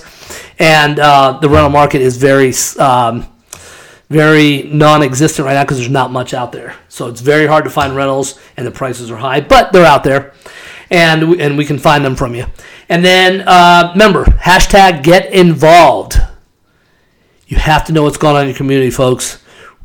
and 0.59 0.99
uh, 0.99 1.39
the 1.41 1.49
rental 1.49 1.69
market 1.69 2.01
is 2.01 2.17
very, 2.17 2.53
um, 2.79 3.27
very 4.09 4.63
non-existent 4.63 5.45
right 5.45 5.53
now 5.53 5.63
because 5.63 5.77
there's 5.77 5.89
not 5.89 6.11
much 6.11 6.33
out 6.33 6.51
there. 6.51 6.75
So 6.89 7.07
it's 7.07 7.21
very 7.21 7.47
hard 7.47 7.63
to 7.65 7.69
find 7.69 7.95
rentals, 7.95 8.39
and 8.57 8.65
the 8.65 8.71
prices 8.71 9.11
are 9.11 9.17
high, 9.17 9.41
but 9.41 9.71
they're 9.71 9.85
out 9.85 10.03
there, 10.03 10.33
and 10.89 11.31
we, 11.31 11.41
and 11.41 11.57
we 11.57 11.65
can 11.65 11.79
find 11.79 12.03
them 12.03 12.15
from 12.15 12.35
you. 12.35 12.45
And 12.89 13.03
then 13.03 13.41
uh, 13.47 13.91
remember, 13.93 14.25
hashtag 14.25 15.03
get 15.03 15.31
involved. 15.33 16.19
You 17.47 17.57
have 17.57 17.85
to 17.85 17.93
know 17.93 18.03
what's 18.03 18.17
going 18.17 18.35
on 18.35 18.43
in 18.43 18.49
your 18.49 18.57
community, 18.57 18.89
folks 18.89 19.43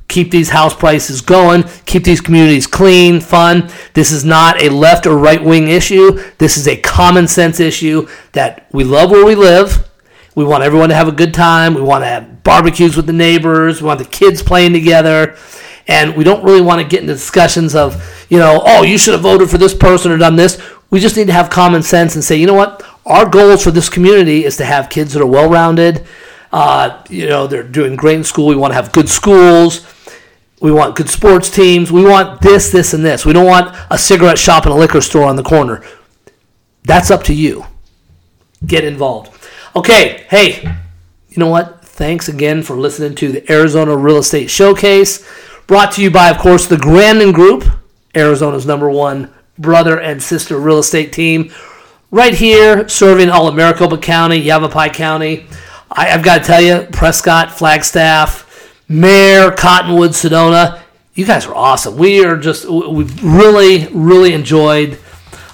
keep 0.08 0.30
these 0.30 0.48
house 0.48 0.74
prices 0.74 1.20
going, 1.20 1.64
keep 1.84 2.02
these 2.02 2.20
communities 2.20 2.66
clean, 2.66 3.20
fun. 3.20 3.70
This 3.92 4.10
is 4.10 4.24
not 4.24 4.60
a 4.60 4.70
left 4.70 5.06
or 5.06 5.16
right 5.16 5.42
wing 5.42 5.68
issue. 5.68 6.18
This 6.38 6.56
is 6.56 6.66
a 6.66 6.76
common 6.76 7.28
sense 7.28 7.60
issue 7.60 8.08
that 8.32 8.68
we 8.72 8.84
love 8.84 9.10
where 9.10 9.24
we 9.24 9.34
live. 9.34 9.87
We 10.38 10.44
want 10.44 10.62
everyone 10.62 10.88
to 10.90 10.94
have 10.94 11.08
a 11.08 11.12
good 11.12 11.34
time. 11.34 11.74
We 11.74 11.82
want 11.82 12.02
to 12.02 12.06
have 12.06 12.44
barbecues 12.44 12.96
with 12.96 13.06
the 13.06 13.12
neighbors. 13.12 13.82
We 13.82 13.88
want 13.88 13.98
the 13.98 14.04
kids 14.04 14.40
playing 14.40 14.72
together. 14.72 15.36
And 15.88 16.16
we 16.16 16.22
don't 16.22 16.44
really 16.44 16.60
want 16.60 16.80
to 16.80 16.86
get 16.86 17.00
into 17.00 17.14
discussions 17.14 17.74
of, 17.74 18.26
you 18.30 18.38
know, 18.38 18.62
oh, 18.64 18.84
you 18.84 18.98
should 18.98 19.14
have 19.14 19.22
voted 19.22 19.50
for 19.50 19.58
this 19.58 19.74
person 19.74 20.12
or 20.12 20.16
done 20.16 20.36
this. 20.36 20.62
We 20.90 21.00
just 21.00 21.16
need 21.16 21.26
to 21.26 21.32
have 21.32 21.50
common 21.50 21.82
sense 21.82 22.14
and 22.14 22.22
say, 22.22 22.36
you 22.36 22.46
know 22.46 22.54
what? 22.54 22.84
Our 23.04 23.28
goals 23.28 23.64
for 23.64 23.72
this 23.72 23.88
community 23.88 24.44
is 24.44 24.56
to 24.58 24.64
have 24.64 24.88
kids 24.88 25.12
that 25.14 25.22
are 25.22 25.26
well 25.26 25.50
rounded. 25.50 26.06
Uh, 26.52 27.02
you 27.10 27.26
know, 27.28 27.48
they're 27.48 27.64
doing 27.64 27.96
great 27.96 28.18
in 28.18 28.24
school. 28.24 28.46
We 28.46 28.54
want 28.54 28.70
to 28.70 28.76
have 28.76 28.92
good 28.92 29.08
schools 29.08 29.86
we 30.60 30.72
want 30.72 30.96
good 30.96 31.08
sports 31.08 31.50
teams. 31.50 31.92
We 31.92 32.02
want 32.02 32.40
this, 32.40 32.70
this, 32.70 32.92
and 32.92 33.04
this. 33.04 33.24
We 33.24 33.32
don't 33.32 33.46
want 33.46 33.76
a 33.90 33.98
cigarette 33.98 34.38
shop 34.38 34.64
and 34.64 34.72
a 34.72 34.76
liquor 34.76 35.00
store 35.00 35.24
on 35.24 35.36
the 35.36 35.42
corner. 35.42 35.84
That's 36.84 37.10
up 37.10 37.22
to 37.24 37.34
you. 37.34 37.64
Get 38.66 38.84
involved. 38.84 39.37
Okay, 39.78 40.26
hey, 40.28 40.60
you 41.28 41.36
know 41.36 41.46
what? 41.46 41.84
Thanks 41.84 42.28
again 42.28 42.64
for 42.64 42.74
listening 42.74 43.14
to 43.14 43.30
the 43.30 43.52
Arizona 43.52 43.96
Real 43.96 44.16
Estate 44.16 44.50
Showcase. 44.50 45.24
Brought 45.68 45.92
to 45.92 46.02
you 46.02 46.10
by, 46.10 46.30
of 46.30 46.38
course, 46.38 46.66
the 46.66 46.76
Grandin 46.76 47.30
Group, 47.30 47.64
Arizona's 48.12 48.66
number 48.66 48.90
one 48.90 49.32
brother 49.56 50.00
and 50.00 50.20
sister 50.20 50.58
real 50.58 50.80
estate 50.80 51.12
team. 51.12 51.52
Right 52.10 52.34
here, 52.34 52.88
serving 52.88 53.30
all 53.30 53.46
of 53.46 53.54
Maricopa 53.54 53.98
County, 53.98 54.38
Yavapai 54.38 54.88
County. 54.88 55.46
I, 55.92 56.06
have 56.06 56.24
got 56.24 56.38
to 56.38 56.44
tell 56.44 56.60
you, 56.60 56.88
Prescott, 56.90 57.52
Flagstaff, 57.52 58.82
Mayer, 58.88 59.52
Cottonwood, 59.52 60.10
Sedona. 60.10 60.82
You 61.14 61.24
guys 61.24 61.46
are 61.46 61.54
awesome. 61.54 61.96
We 61.96 62.24
are 62.24 62.36
just, 62.36 62.68
we've 62.68 63.22
really, 63.22 63.86
really 63.92 64.32
enjoyed 64.32 64.98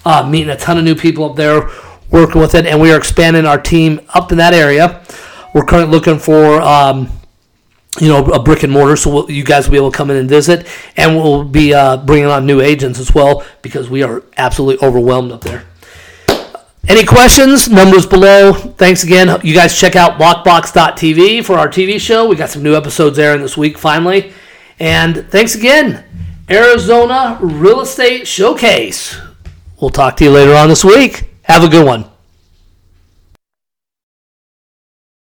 uh, 0.07 0.27
meeting 0.27 0.49
a 0.49 0.57
ton 0.57 0.79
of 0.79 0.85
new 0.85 0.95
people 0.95 1.29
up 1.29 1.37
there, 1.37 1.69
working 2.15 2.41
with 2.41 2.55
it, 2.55 2.65
and 2.65 2.81
we 2.81 2.93
are 2.93 2.97
expanding 2.97 3.45
our 3.45 3.61
team 3.61 4.01
up 4.15 4.33
in 4.33 4.39
that 4.39 4.55
area. 4.55 5.03
We're 5.53 5.65
currently 5.65 5.93
looking 5.93 6.19
for, 6.19 6.63
um, 6.63 7.11
you 8.01 8.09
know, 8.09 8.25
a 8.27 8.43
brick 8.43 8.63
and 8.63 8.73
mortar, 8.73 8.97
so 8.97 9.13
we'll, 9.13 9.31
you 9.31 9.45
guys 9.45 9.67
will 9.67 9.73
be 9.73 9.77
able 9.77 9.91
to 9.91 9.97
come 9.97 10.11
in 10.11 10.17
and 10.17 10.29
visit, 10.29 10.67
and 10.97 11.17
we'll 11.17 11.45
be 11.45 11.75
uh, 11.75 11.99
bringing 11.99 12.27
on 12.27 12.47
new 12.47 12.61
agents 12.61 12.99
as 12.99 13.13
well 13.13 13.45
because 13.61 13.91
we 13.91 14.03
are 14.03 14.23
absolutely 14.37 14.87
overwhelmed 14.87 15.33
up 15.33 15.43
there. 15.43 15.65
Any 16.87 17.05
questions? 17.05 17.69
Numbers 17.69 18.07
below. 18.07 18.53
Thanks 18.53 19.05
again. 19.05 19.41
You 19.43 19.55
guys 19.55 19.79
check 19.79 19.97
out 19.97 20.21
lockbox.tv 20.21 21.45
for 21.45 21.59
our 21.59 21.69
TV 21.69 21.99
show. 21.99 22.29
We 22.29 22.37
got 22.37 22.51
some 22.51 22.63
new 22.63 22.77
episodes 22.77 23.19
airing 23.19 23.41
this 23.41 23.57
week 23.57 23.79
finally. 23.79 24.33
And 24.79 25.27
thanks 25.31 25.55
again. 25.55 26.05
Arizona 26.51 27.39
Real 27.41 27.81
Estate 27.81 28.29
Showcase. 28.29 29.19
We'll 29.81 29.91
talk 29.91 30.17
to 30.19 30.25
you 30.25 30.31
later 30.31 30.55
on 30.55 30.69
this 30.69 30.85
week. 30.85 31.34
Have 31.45 31.63
a 31.63 31.69
good 31.69 31.85
one. 31.85 32.14